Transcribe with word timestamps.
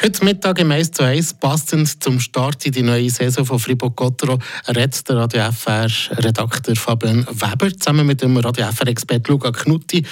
Heute 0.00 0.24
Mittag 0.24 0.60
im 0.60 0.70
1 0.70 0.92
zu 0.92 1.02
1, 1.02 1.34
passend 1.34 2.00
zum 2.00 2.20
Start 2.20 2.64
in 2.64 2.70
die 2.70 2.82
neue 2.82 3.10
Saison 3.10 3.44
von 3.44 3.58
Fribourg-Gottero, 3.58 4.38
redet 4.68 5.08
der 5.08 5.16
Radio 5.16 5.50
FR-Redakteur 5.50 6.76
Fabian 6.76 7.26
Weber 7.28 7.76
zusammen 7.76 8.06
mit 8.06 8.22
dem 8.22 8.36
Radio 8.36 8.66
FR-Expert 8.70 9.26
Luca 9.26 9.50
Knutti 9.50 10.06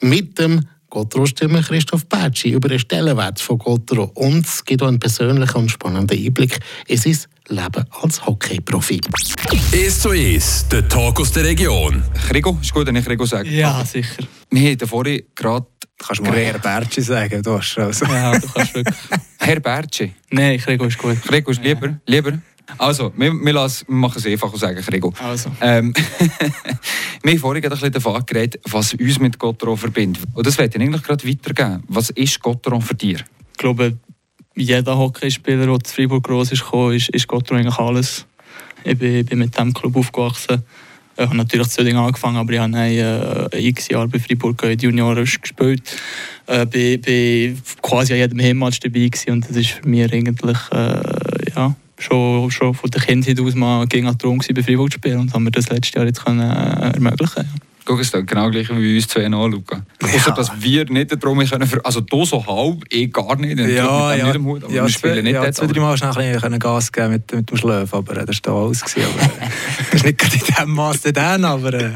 mit 0.00 0.36
dem 0.40 0.66
Gottro-Stimme 0.90 1.62
Christoph 1.62 2.06
Bertschi 2.06 2.50
über 2.50 2.68
den 2.68 2.80
Stellenwert 2.80 3.38
von 3.38 3.58
Gottro 3.58 4.10
und 4.14 4.44
es 4.44 4.64
gibt 4.64 4.82
auch 4.82 4.88
einen 4.88 4.98
persönlichen 4.98 5.56
und 5.56 5.70
spannenden 5.70 6.18
Einblick 6.18 6.58
in 6.88 6.96
sein 6.96 7.16
Leben 7.46 7.84
als 8.02 8.26
Hockey-Profi. 8.26 9.00
1 9.72 10.00
zu 10.00 10.10
1, 10.10 10.66
der 10.72 10.88
Talk 10.88 11.20
aus 11.20 11.30
der 11.30 11.44
Region. 11.44 12.02
Krigo, 12.26 12.58
ist 12.60 12.74
gut, 12.74 12.88
wenn 12.88 12.96
ich 12.96 13.04
Krigo 13.04 13.24
sage? 13.24 13.48
Ja, 13.50 13.84
sicher. 13.84 14.24
Wir 14.50 14.72
haben 14.72 14.88
vorhin 14.88 15.22
gerade... 15.36 15.66
Kannst 16.00 16.20
du 16.20 16.24
mal 16.26 16.58
Bertschi 16.62 17.02
sagen? 17.02 17.42
Du 17.42 17.58
hast 17.58 17.76
also. 17.76 18.04
Ja, 18.04 18.38
du 18.38 18.46
kannst 18.46 18.72
wirklich. 18.72 18.96
Herr 19.48 19.60
Bertschi. 19.60 20.12
Nein, 20.28 20.58
Krigo 20.58 20.84
ist 20.84 20.98
gut. 20.98 21.22
Krigo 21.22 21.50
ist 21.50 21.64
lieber. 21.64 21.98
lieber. 22.04 22.38
Also, 22.76 23.14
wir, 23.16 23.32
wir, 23.32 23.52
lassen, 23.54 23.86
wir 23.88 23.94
machen 23.94 24.18
es 24.18 24.26
einfach 24.26 24.52
und 24.52 24.58
sagen 24.58 24.78
Krigo. 24.82 25.14
Also. 25.18 25.50
Ähm, 25.62 25.94
wir 27.22 27.32
haben 27.32 27.38
vorhin 27.38 27.64
ein 27.64 27.70
bisschen 27.70 27.90
davon 27.90 28.26
geredet, 28.26 28.60
was 28.68 28.92
uns 28.92 29.18
mit 29.18 29.38
Gotteron 29.38 29.78
verbindet. 29.78 30.22
Und 30.34 30.46
das 30.46 30.58
werde 30.58 30.76
ich 30.76 30.84
eigentlich 30.84 31.02
gerade 31.02 31.26
weitergeben. 31.26 31.82
Was 31.88 32.10
ist 32.10 32.38
Gotteron 32.40 32.82
für 32.82 32.94
dich? 32.94 33.24
Ich 33.52 33.56
glaube, 33.56 33.96
jeder 34.54 34.98
Hockeyspieler, 34.98 35.64
der 35.64 35.80
zu 35.82 35.94
Freiburg 35.94 36.24
groß 36.24 36.52
ist, 36.52 36.64
ist, 36.92 37.08
ist 37.08 37.26
Gotteron 37.26 37.60
eigentlich 37.60 37.78
alles. 37.78 38.26
Ich 38.84 38.98
bin, 38.98 39.24
bin 39.24 39.38
mit 39.38 39.54
diesem 39.54 39.72
Club 39.72 39.96
aufgewachsen. 39.96 40.62
Ich 41.18 41.24
habe 41.24 41.36
natürlich 41.36 41.66
zu 41.66 41.82
Dinge 41.82 41.98
angefangen, 41.98 42.36
aber 42.36 42.52
ich 42.52 42.60
habe 42.60 42.78
äh, 43.52 43.68
x 43.68 43.88
Jahre 43.88 44.06
bei 44.06 44.20
Freiburg 44.20 44.62
in 44.62 44.78
Junioren 44.78 45.24
gespielt. 45.24 45.82
Äh, 46.46 46.64
bin, 46.64 47.00
bin 47.00 47.60
quasi 47.82 48.12
an 48.12 48.20
jedem 48.20 48.40
Heimmatch 48.40 48.78
dabei 48.78 49.08
gewesen 49.08 49.32
und 49.32 49.48
das 49.48 49.56
ist 49.56 49.70
für 49.70 49.88
mich 49.88 50.12
eigentlich 50.12 50.58
äh, 50.70 51.50
ja, 51.56 51.74
schon, 51.98 52.50
schon 52.52 52.72
von 52.72 52.90
der 52.90 53.02
Kindheit 53.02 53.40
aus 53.40 53.56
mal 53.56 53.84
gegen 53.88 54.16
Traum 54.16 54.38
bei 54.38 54.62
Freiburg 54.62 54.92
zu 54.92 54.98
spielen 54.98 55.18
und 55.18 55.34
haben 55.34 55.42
wir 55.42 55.50
das 55.50 55.68
letztes 55.70 55.94
Jahr 55.94 56.06
jetzt 56.06 56.24
können, 56.24 56.38
äh, 56.38 56.92
ermöglichen. 56.92 57.44
Ja. 57.44 57.68
Guck, 57.88 58.00
es 58.00 58.12
genau 58.12 58.50
gleich 58.50 58.68
wie 58.68 58.96
uns 58.96 59.08
zwei 59.08 59.24
an, 59.24 59.32
Luca. 59.32 59.82
Ja. 60.02 60.08
Außer, 60.08 60.32
dass 60.32 60.50
wir 60.60 60.84
nicht 60.90 61.10
den 61.10 61.18
Traum 61.18 61.38
können, 61.38 61.80
also 61.82 62.02
du 62.02 62.26
so 62.26 62.46
halb, 62.46 62.84
eh 62.90 63.06
gar 63.06 63.34
nicht, 63.36 63.58
ja, 63.58 64.14
ja, 64.14 64.26
nicht 64.26 64.44
Hut, 64.44 64.64
aber 64.64 64.74
ja, 64.74 64.82
wir 64.82 64.90
spielen 64.90 65.24
nicht 65.24 65.32
ja, 65.32 65.40
dort. 65.40 65.54
zwei, 65.54 65.68
drei 65.68 65.80
Mal 65.80 65.96
schnell 65.96 66.44
ein 66.44 66.58
Gas 66.58 66.92
geben 66.92 67.12
mit, 67.12 67.32
mit 67.32 67.48
dem 67.50 67.56
Schlöf, 67.56 67.94
aber 67.94 68.18
äh, 68.18 68.26
das 68.26 68.44
war 68.44 68.52
da 68.52 68.60
alles. 68.62 68.84
Gewesen, 68.84 69.08
aber, 69.10 69.22
äh, 69.24 69.48
das 69.90 69.94
ist 69.94 70.04
nicht 70.04 70.18
gerade 70.18 70.34
in 70.34 70.40
diesem 70.44 70.70
Maß 70.70 71.00
dann, 71.14 71.44
aber... 71.46 71.72
Äh, 71.72 71.92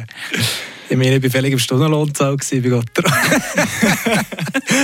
ich 0.89 0.97
meine, 0.97 1.17
ich 1.17 1.23
war 1.23 1.31
völlig 1.31 1.53
im 1.53 1.59
Stundenlohnzahl 1.59 2.37
bei 2.37 2.69
Gott. 2.69 2.87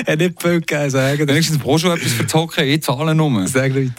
Hat 0.07 0.19
nicht 0.19 0.43
viel 0.43 0.61
gegeben, 0.61 0.91
sagen. 0.91 1.27
Wenigstens 1.27 1.59
brauchst 1.59 1.85
du 1.85 1.91
etwas 1.91 2.13
für 2.13 2.25
das 2.25 2.35
Hockey, 2.35 2.65
ich 2.65 2.83
zahle 2.83 3.15
nur. 3.15 3.49
Sag 3.49 3.73
nicht. 3.73 3.93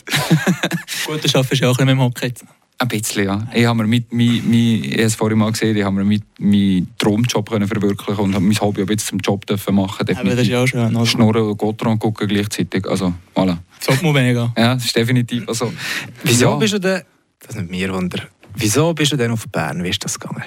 Gut, 1.07 1.23
das 1.23 1.31
schaffst 1.31 1.59
du 1.59 1.67
auch 1.67 1.77
ein 1.79 1.85
bisschen 1.85 1.85
mit 1.85 1.95
dem 1.95 2.01
Hockey. 2.01 2.33
Ein 2.81 2.87
bisschen, 2.87 3.25
ja. 3.25 3.45
Ich 3.53 3.65
habe 3.65 3.79
mir 3.79 3.87
mit, 3.87 4.13
mein, 4.13 4.41
mein, 4.45 4.83
ich 4.83 4.93
habe 4.93 5.03
es 5.03 5.15
vorhin 5.15 5.37
mal 5.37 5.51
gesehen, 5.51 5.75
ich 5.75 5.83
habe 5.83 5.97
mir 5.97 6.05
mit 6.05 6.23
meinen 6.39 6.87
Traumjob 6.97 7.49
können 7.49 7.67
verwirklichen 7.67 8.23
und 8.23 8.31
mein 8.31 8.61
Hobby 8.61 8.85
ein 8.89 8.97
zum 8.97 9.19
Job 9.19 9.45
dürfen 9.45 9.75
machen. 9.75 10.07
Ja, 10.07 10.23
das 10.23 10.39
ist 10.39 10.47
ja 10.47 10.63
auch 10.63 10.65
schön. 10.65 10.95
Also. 10.95 11.05
Schnurren 11.05 11.43
und 11.43 11.57
Gotron 11.57 11.99
gucken 11.99 12.29
gleichzeitig. 12.29 12.87
Also, 12.87 13.13
voilà. 13.35 13.57
Sollte 13.81 14.05
man 14.05 14.13
mega. 14.13 14.53
Ja, 14.57 14.75
das 14.75 14.85
ist 14.85 14.95
definitiv. 14.95 15.43
Also, 15.49 15.73
Wieso 16.23 16.51
ja. 16.51 16.55
bist 16.55 16.73
du 16.73 16.79
denn, 16.79 17.01
das 17.45 17.55
nimmt 17.55 17.69
mir 17.69 17.93
Wunder, 17.93 18.23
wieso 18.55 18.93
bist 18.93 19.11
du 19.11 19.17
denn 19.17 19.31
auf 19.31 19.45
Bern? 19.49 19.83
Wie 19.83 19.89
ist 19.89 20.05
das 20.05 20.17
gegangen? 20.17 20.43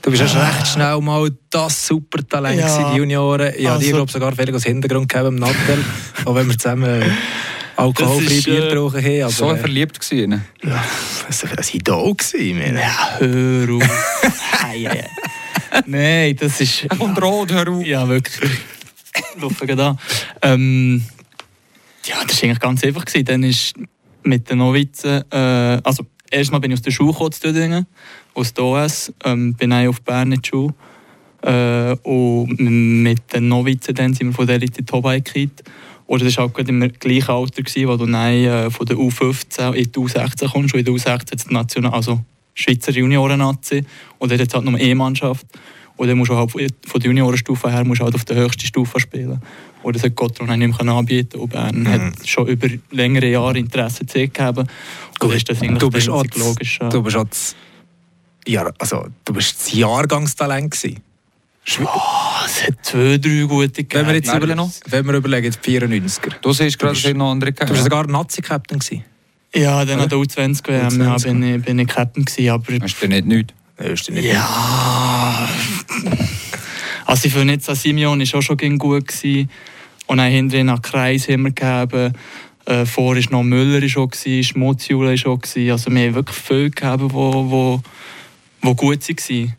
Du 0.00 0.10
bist 0.10 0.22
ja 0.22 0.48
recht 0.48 0.68
schnell 0.68 0.98
mal 1.00 1.28
das 1.50 1.86
Supertalent 1.88 2.58
ja. 2.60 2.92
die 2.92 2.96
Junioren. 2.96 3.52
Ich 3.54 3.66
also, 3.66 3.70
habe 3.70 3.84
dir 3.84 3.92
glaube 3.92 4.12
sogar 4.12 4.32
völlig 4.34 4.54
als 4.54 4.64
Hintergrund 4.64 5.10
gegeben 5.10 5.34
im 5.34 5.34
Nattel, 5.34 5.84
auch 6.24 6.34
wenn 6.34 6.46
wir 6.46 6.56
zusammen 6.56 7.02
alkoholfreie 7.76 8.42
Bier 8.42 8.64
äh, 8.64 8.68
getrunken 8.68 9.04
haben. 9.04 9.22
Aber, 9.22 9.30
so 9.30 9.56
verliebt 9.56 10.00
gewesen? 10.00 10.44
Ja, 10.62 10.84
das 11.26 11.44
war 11.44 11.58
ein 11.58 11.64
Idol 11.72 12.14
gewesen. 12.14 12.76
Ja, 12.76 13.18
hör 13.18 13.74
auf. 13.74 13.82
Nein, 15.86 16.36
das 16.36 16.60
ist... 16.60 16.86
Und 16.98 17.20
rot, 17.20 17.52
hör 17.52 17.68
auf. 17.68 17.84
Ja, 17.84 18.08
wirklich. 18.08 18.50
Laufen 19.40 19.76
da. 19.76 19.96
Ähm, 20.42 21.04
ja, 22.04 22.16
das 22.26 22.42
war 22.42 22.48
eigentlich 22.48 22.60
ganz 22.60 22.84
einfach. 22.84 23.04
Gewesen. 23.04 23.24
Dann 23.24 23.42
ist 23.42 23.74
mit 24.22 24.48
den 24.48 24.58
Novizen... 24.58 25.24
Äh, 25.30 25.80
also, 25.82 26.06
erstmal 26.30 26.60
bin 26.60 26.70
ich 26.70 26.78
aus 26.78 26.82
der 26.82 26.90
Schule 26.90 27.12
gekommen, 27.12 27.32
zu 27.32 27.40
Dödingen, 27.40 27.86
aus 28.34 28.54
der 28.54 28.64
OS. 28.64 29.12
Ähm, 29.24 29.54
bin 29.54 29.72
ich 29.72 29.88
auf 29.88 30.00
Bern 30.02 30.32
in 30.32 30.40
die 30.40 30.48
Schule. 30.48 30.74
Äh, 31.42 31.96
und 32.02 32.58
mit 32.58 33.32
den 33.32 33.48
Novizen 33.48 33.94
dann 33.94 34.14
sind 34.14 34.28
wir 34.28 34.34
von 34.34 34.46
der 34.46 34.56
Elite 34.56 34.84
Tobai 34.84 35.20
gekriegt. 35.20 35.62
Oder 36.06 36.24
das 36.24 36.36
war 36.36 36.44
auch 36.44 36.54
halt 36.54 36.68
im 36.68 36.80
gleichen 36.98 37.30
Alter, 37.30 37.62
gewesen, 37.62 37.88
wo 37.88 37.96
du 37.96 38.06
dann, 38.06 38.14
äh, 38.14 38.70
von 38.70 38.86
der 38.86 38.96
U15 38.96 39.72
in 39.72 39.90
die 39.90 39.98
U16 39.98 40.50
kommst. 40.50 40.74
Und 40.74 40.80
in 40.80 40.84
der 40.84 40.94
U16 40.94 41.48
die 41.48 41.52
National, 41.52 41.92
also 41.92 42.20
Schweizer 42.54 42.92
Junioren-Nazi. 42.92 43.84
Und 44.18 44.30
dann 44.30 44.38
hat 44.38 44.54
halt 44.54 44.64
noch 44.64 44.72
eine 44.72 44.82
E-Mannschaft. 44.82 45.46
Und 45.96 46.08
dann 46.08 46.18
musst 46.18 46.30
du 46.30 46.36
halt 46.36 46.50
von 46.50 47.00
der 47.00 47.06
Juniorenstufe 47.06 47.70
her 47.70 47.84
musst 47.84 48.02
halt 48.02 48.14
auf 48.14 48.24
der 48.24 48.36
höchsten 48.36 48.66
Stufe 48.66 49.00
spielen. 49.00 49.40
Und 49.82 49.96
das 49.96 50.02
hat 50.02 50.14
Gotron 50.14 50.58
nicht 50.58 50.82
mehr 50.82 50.94
anbieten 50.94 51.38
Und 51.38 51.50
Bern 51.50 51.80
mhm. 51.80 51.88
hat 51.88 52.28
schon 52.28 52.46
über 52.48 52.68
längere 52.90 53.30
Jahre 53.30 53.58
Interesse 53.58 54.04
gegeben. 54.04 54.68
Du, 55.18 55.30
ist 55.30 55.48
das 55.48 55.60
du 55.60 55.90
bist 55.90 56.08
auch 56.08 56.24
logisch. 56.34 56.78
Du 56.90 57.02
bist 57.02 57.16
auch 57.16 57.24
das, 57.24 57.56
ja, 58.46 58.70
also, 58.78 59.06
du 59.24 59.32
bist 59.32 59.58
das 59.58 59.72
Jahrgangstalent 59.72 60.70
gewesen. 60.70 61.00
Oh, 61.68 61.74
es 61.74 61.78
hat 61.78 61.88
zwei, 62.82 63.18
drei 63.18 63.42
gute 63.46 63.68
gegeben. 63.68 64.00
Wenn 64.00 64.06
wir 64.06 64.14
jetzt 64.14 64.34
überlegen, 64.34 64.72
wenn 64.86 65.06
wir 65.06 65.14
überlegen, 65.14 65.52
94er. 65.52 66.34
Du 66.40 66.52
siehst 66.52 66.78
gerade, 66.78 67.00
dass 67.00 67.14
noch 67.14 67.30
andere 67.30 67.52
gegeben 67.52 67.68
Du 67.68 67.74
warst 67.74 67.84
sogar 67.84 68.06
Nazi-Captain 68.06 68.78
gewesen. 68.78 69.04
Ja, 69.54 69.84
dann 69.84 70.00
an 70.00 70.08
der 70.08 70.18
U20 70.18 70.66
WM 70.66 71.00
ja, 71.00 71.16
bin, 71.16 71.42
ich, 71.42 71.62
bin 71.62 71.78
ich 71.78 71.88
Captain 71.88 72.24
gewesen, 72.24 72.50
aber... 72.50 72.72
Hast 72.80 73.02
du 73.02 73.08
nicht 73.08 73.26
nichts? 73.26 73.54
Hast 73.78 74.08
du 74.08 74.12
nicht 74.12 74.24
Ja... 74.24 75.48
Also 77.06 77.26
ich 77.26 77.32
finde 77.32 77.54
jetzt, 77.54 77.74
Simeon 77.76 78.18
war 78.18 78.38
auch 78.38 78.42
schon 78.42 78.78
gut. 78.78 79.06
Gewesen. 79.06 79.48
Und 80.06 80.18
dann 80.18 80.30
hinterher 80.30 80.64
nach 80.64 80.82
Kreis 80.82 81.28
haben 81.28 81.44
wir 81.44 81.52
gegeben. 81.52 82.12
Äh, 82.64 82.84
vor 82.84 83.14
war 83.14 83.22
noch 83.30 83.44
Müller 83.44 83.88
schon, 83.88 84.10
Schmutzjule 84.12 85.10
war 85.10 85.16
schon. 85.16 85.40
Also 85.70 85.90
wir 85.92 86.08
haben 86.08 86.14
wirklich 86.14 86.36
viel 86.36 86.70
gegeben, 86.70 87.08
die 87.08 87.14
wo, 87.14 87.50
wo, 87.50 87.82
wo 88.60 88.74
gut 88.74 89.08
waren. 89.08 89.56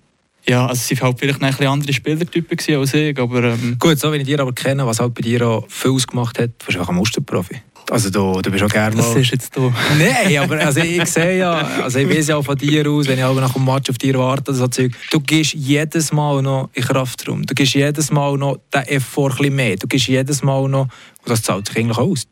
Ja, 0.47 0.65
also 0.65 0.93
es 0.93 1.01
waren 1.01 1.09
halt 1.09 1.19
vielleicht 1.19 1.41
ein 1.41 1.49
bisschen 1.49 1.67
andere 1.67 1.93
Spielertypen 1.93 2.57
als 2.79 2.93
ich, 2.93 3.19
aber... 3.19 3.43
Ähm 3.43 3.75
Gut, 3.79 3.99
so 3.99 4.13
wie 4.13 4.17
ich 4.17 4.23
dir 4.23 4.39
aber 4.39 4.53
kenne, 4.53 4.85
was 4.85 4.99
halt 4.99 5.13
bei 5.13 5.21
dir 5.21 5.45
auch 5.45 5.65
viel 5.67 5.91
ausgemacht 5.91 6.39
hat, 6.39 6.51
du 6.59 6.65
bist 6.65 6.77
einfach 6.77 6.89
ein 6.89 6.95
Musterprofi. 6.95 7.61
Also 7.89 8.09
du, 8.09 8.41
du 8.41 8.51
bist 8.51 8.63
auch 8.63 8.69
gerne. 8.69 8.97
Das 8.97 9.15
ist 9.15 9.31
jetzt 9.31 9.55
du. 9.55 9.73
Nein, 9.97 10.37
aber 10.37 10.59
also 10.59 10.81
ich 10.81 11.05
sehe 11.05 11.37
ja, 11.37 11.53
also 11.83 11.99
ich 11.99 12.09
weiß 12.09 12.27
ja 12.27 12.35
auch 12.35 12.43
von 12.43 12.57
dir 12.57 12.89
aus, 12.89 13.07
wenn 13.07 13.17
ich 13.17 13.23
auch 13.23 13.35
nach 13.35 13.53
dem 13.53 13.63
Match 13.63 13.89
auf 13.89 13.97
dir 13.97 14.15
warte, 14.15 14.53
so 14.53 14.67
Zeug, 14.67 14.91
du 15.09 15.21
gehst 15.21 15.53
jedes 15.53 16.11
Mal 16.11 16.41
noch 16.41 16.69
in 16.73 16.83
Kraftraum, 16.83 17.45
du 17.45 17.53
gehst 17.53 17.75
jedes 17.75 18.11
Mal 18.11 18.37
noch 18.37 18.57
den 18.73 18.83
Effort 18.83 19.31
ein 19.31 19.37
bisschen 19.37 19.55
mehr, 19.55 19.75
du 19.77 19.87
gehst 19.87 20.07
jedes 20.07 20.43
Mal 20.43 20.67
noch, 20.67 20.83
und 20.83 21.29
das 21.29 21.41
zahlt 21.43 21.67
sich 21.67 21.77
eigentlich 21.77 21.97
aus. 21.97 22.27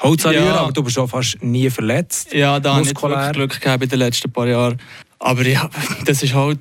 Holz 0.00 0.22
ja. 0.22 0.54
aber 0.54 0.72
du 0.72 0.84
bist 0.84 0.98
auch 0.98 1.08
fast 1.08 1.42
nie 1.42 1.68
verletzt. 1.68 2.32
Ja, 2.32 2.60
da 2.60 2.76
habe 2.76 2.86
ich 2.86 2.94
Glück 2.94 3.60
gehabt 3.60 3.82
in 3.82 3.88
den 3.88 3.98
letzten 3.98 4.30
paar 4.30 4.46
Jahren. 4.46 4.78
Aber 5.18 5.44
ja, 5.44 5.68
das 6.04 6.22
ist 6.22 6.34
halt 6.34 6.60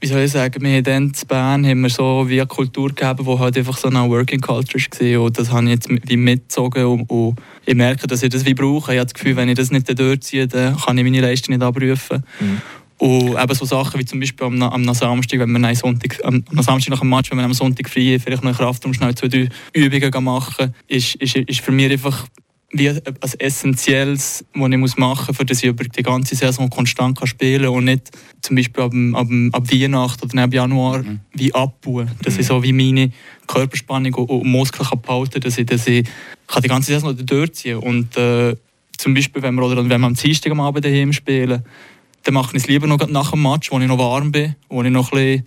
wie 0.00 0.06
soll 0.06 0.20
ich 0.22 0.32
sagen, 0.32 0.62
wir 0.62 0.76
haben 0.76 0.84
dann 0.84 1.02
in 1.04 1.12
Bern 1.28 1.66
haben 1.66 1.80
wir 1.80 1.88
so 1.88 2.24
wie 2.28 2.40
eine 2.40 2.46
Kultur 2.46 2.88
gegeben, 2.88 3.24
die 3.24 3.38
halt 3.38 3.56
einfach 3.56 3.76
so 3.76 3.88
eine 3.88 4.08
Working 4.08 4.40
Culture 4.40 4.82
war. 4.82 5.22
Und 5.22 5.38
das 5.38 5.50
habe 5.50 5.64
ich 5.64 5.70
jetzt 5.70 5.88
wie 5.88 6.16
mitgezogen 6.16 6.84
und, 6.84 7.10
und 7.10 7.36
ich 7.64 7.74
merke, 7.74 8.06
dass 8.06 8.22
ich 8.22 8.30
das 8.30 8.44
wie 8.44 8.54
brauche. 8.54 8.92
Ich 8.92 8.98
habe 8.98 9.06
das 9.06 9.14
Gefühl, 9.14 9.36
wenn 9.36 9.48
ich 9.48 9.56
das 9.56 9.70
nicht 9.70 9.98
durchziehe, 9.98 10.46
dann 10.46 10.76
kann 10.76 10.98
ich 10.98 11.04
meine 11.04 11.20
Leistung 11.20 11.54
nicht 11.54 11.64
abrufen. 11.64 12.22
Mhm. 12.40 12.60
Und 12.98 13.38
eben 13.38 13.54
so 13.54 13.64
Sachen 13.64 14.00
wie 14.00 14.04
zum 14.04 14.20
Beispiel 14.20 14.46
am, 14.46 14.62
am 14.62 14.94
Samstag, 14.94 15.40
wenn 15.40 15.50
wir 15.50 15.74
Sonntag, 15.74 16.18
am, 16.24 16.44
am 16.48 16.62
Samstag 16.62 16.90
nach 16.90 17.00
dem 17.00 17.08
Match, 17.08 17.30
wenn 17.30 17.38
wir 17.38 17.44
am 17.44 17.52
Sonntag 17.52 17.88
frei 17.88 18.18
vielleicht 18.22 18.44
noch 18.44 18.56
Kraft 18.56 18.84
um 18.86 18.94
schnell 18.94 19.14
zwei, 19.14 19.28
drei 19.28 19.48
Übungen 19.72 20.24
machen, 20.24 20.74
ist, 20.86 21.16
ist, 21.16 21.36
ist 21.36 21.60
für 21.60 21.72
mich 21.72 21.90
einfach 21.90 22.26
wie 22.76 22.90
ein 22.90 23.00
Essentielles, 23.38 24.44
was 24.54 24.70
ich 24.70 24.76
muss 24.76 24.96
machen 24.96 25.26
muss, 25.28 25.38
damit 25.38 25.50
ich 25.52 25.64
über 25.64 25.84
die 25.84 26.02
ganze 26.02 26.34
Saison 26.34 26.68
konstant 26.68 27.18
kann 27.18 27.28
spielen 27.28 27.64
kann 27.64 27.72
und 27.72 27.84
nicht 27.84 28.10
zum 28.42 28.56
Beispiel 28.56 28.82
ab, 28.82 28.92
ab, 29.14 29.28
ab 29.52 29.72
Weihnachten 29.72 30.30
oder 30.30 30.42
ab 30.42 30.52
Januar 30.52 31.02
mhm. 31.02 31.20
wie 31.32 31.54
abbauen. 31.54 32.10
Dass 32.22 32.34
mhm. 32.34 32.40
ich 32.40 32.46
so 32.46 32.62
wie 32.62 32.72
meine 32.72 33.12
Körperspannung 33.46 34.14
und, 34.14 34.28
und 34.28 34.46
Muskeln 34.46 34.88
kann 34.88 35.00
behalten 35.00 35.30
kann, 35.32 35.42
dass 35.42 35.58
ich, 35.58 35.66
dass 35.66 35.86
ich 35.86 36.06
kann 36.46 36.62
die 36.62 36.68
ganze 36.68 36.92
Saison 36.92 37.16
durchziehen 37.16 37.80
kann. 37.80 37.88
Und 37.88 38.16
äh, 38.16 38.56
zum 38.96 39.14
Beispiel, 39.14 39.42
wenn 39.42 39.54
wir, 39.54 39.64
oder 39.64 39.76
wenn 39.76 39.88
wir 39.88 39.96
am 39.96 40.14
Dienstag 40.14 40.52
am 40.52 40.60
Abend 40.60 40.84
daheim 40.84 41.12
spielen, 41.12 41.62
dann 42.24 42.34
mache 42.34 42.56
ich 42.56 42.62
es 42.62 42.68
lieber 42.68 42.86
noch 42.86 43.06
nach 43.08 43.30
dem 43.30 43.42
Match, 43.42 43.70
wo 43.70 43.78
ich 43.78 43.86
noch 43.86 43.98
warm 43.98 44.32
bin, 44.32 44.54
wo 44.68 44.82
ich 44.82 44.90
noch 44.90 45.12
ein 45.12 45.44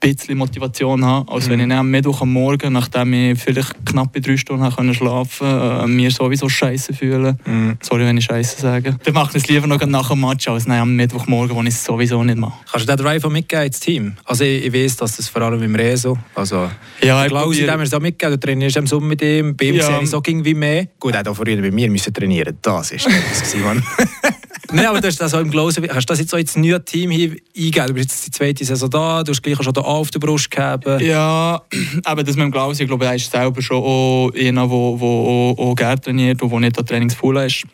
bisschen 0.00 0.36
Motivation 0.36 1.04
habe, 1.04 1.30
als 1.32 1.48
wenn 1.48 1.60
ich 1.60 1.68
dann 1.68 1.78
am 1.78 1.90
Mittwoch 1.90 2.20
am 2.20 2.32
Morgen, 2.32 2.72
nachdem 2.72 3.12
ich 3.12 3.40
vielleicht 3.40 3.74
knappe 3.84 4.20
drei 4.20 4.36
Stunden 4.36 4.68
können 4.74 4.94
schlafen 4.94 5.46
äh, 5.46 5.86
mir 5.86 6.10
sowieso 6.10 6.48
scheiße 6.48 6.92
fühle. 6.92 7.36
Sorry, 7.80 8.04
wenn 8.04 8.16
ich 8.16 8.24
scheiße 8.24 8.60
sage. 8.60 8.96
Dann 9.02 9.14
mache 9.14 9.36
ich 9.36 9.44
es 9.44 9.48
lieber 9.48 9.66
noch 9.66 9.84
nach 9.86 10.08
dem 10.10 10.20
Match, 10.20 10.48
als 10.48 10.68
am 10.68 10.96
Mittwochmorgen, 10.96 11.56
wo 11.56 11.62
ich 11.62 11.68
es 11.68 11.84
sowieso 11.84 12.22
nicht 12.24 12.38
mache. 12.38 12.54
Kannst 12.70 12.88
du 12.88 12.96
den 12.96 13.04
Drive 13.04 13.24
auch 13.24 13.30
mitgeben 13.30 13.66
ins 13.66 13.80
Team? 13.80 14.16
Also 14.24 14.44
ich, 14.44 14.66
ich 14.66 14.72
weiß, 14.72 14.96
dass 14.96 15.16
das 15.16 15.28
vor 15.28 15.42
allem 15.42 15.62
im 15.62 15.74
Reso, 15.74 16.18
also 16.34 16.68
Ja, 17.00 17.24
ich 17.24 17.30
glaube, 17.30 17.54
dem 17.54 17.66
du 17.66 17.96
auch 17.96 18.00
mitgegeben, 18.00 18.40
du 18.40 18.46
trainierst 18.46 18.76
im 18.76 18.86
Sommer 18.86 19.06
mit 19.06 19.22
ihm, 19.22 19.56
bei 19.56 19.66
ihm 19.66 19.76
Ja. 19.76 19.86
sehe 19.86 20.02
ich 20.02 20.10
so 20.10 20.22
irgendwie 20.26 20.54
mehr. 20.54 20.88
Gut, 20.98 21.14
er 21.14 21.20
hat 21.20 21.28
auch 21.28 21.34
vorhin 21.34 21.62
bei 21.62 21.70
mir 21.70 21.90
müssen 21.90 22.12
trainieren, 22.12 22.58
das 22.62 22.90
ist 22.90 23.06
das 23.06 23.52
gewesen, 23.52 23.62
Mann. 23.64 23.82
Nein, 24.72 24.86
aber 24.86 25.00
du 25.00 25.08
hast 25.08 25.20
das 25.20 25.34
auch 25.34 25.40
im 25.40 25.50
Glosen, 25.50 25.86
hast 25.88 26.08
du 26.08 26.12
das 26.12 26.20
jetzt 26.20 26.30
so 26.30 26.36
ins 26.36 26.56
neue 26.56 26.84
Team 26.84 27.10
hier 27.10 27.36
eingegeben? 27.56 27.86
Du 27.88 27.94
bist 27.94 28.10
jetzt 28.10 28.26
die 28.26 28.30
zweite 28.30 28.64
Saison 28.64 28.90
da, 28.90 29.22
du 29.22 29.30
hast 29.30 29.42
gleich 29.42 29.58
auch 29.58 29.62
schon 29.62 29.72
da 29.72 29.80
auf 29.82 30.10
der 30.10 30.18
Brust 30.18 30.50
gehabt. 30.50 30.86
Ja, 31.00 31.62
aber 32.04 32.24
das 32.24 32.36
mit 32.36 32.44
dem 32.44 32.52
Klaus, 32.52 32.80
ich 32.80 32.86
glaube, 32.86 33.06
er 33.06 33.14
ist 33.14 33.30
selber 33.30 33.62
schon 33.62 33.82
auch 33.82 34.30
einer, 34.34 34.62
der 34.62 34.70
wo, 34.70 35.54
auch, 35.58 35.58
auch 35.58 35.74
gerne 35.74 36.00
trainiert 36.00 36.42
und 36.42 36.50
der 36.50 36.60
nicht 36.60 36.78
an 36.78 36.86
Trainingspool 36.86 37.36
ist. 37.38 37.64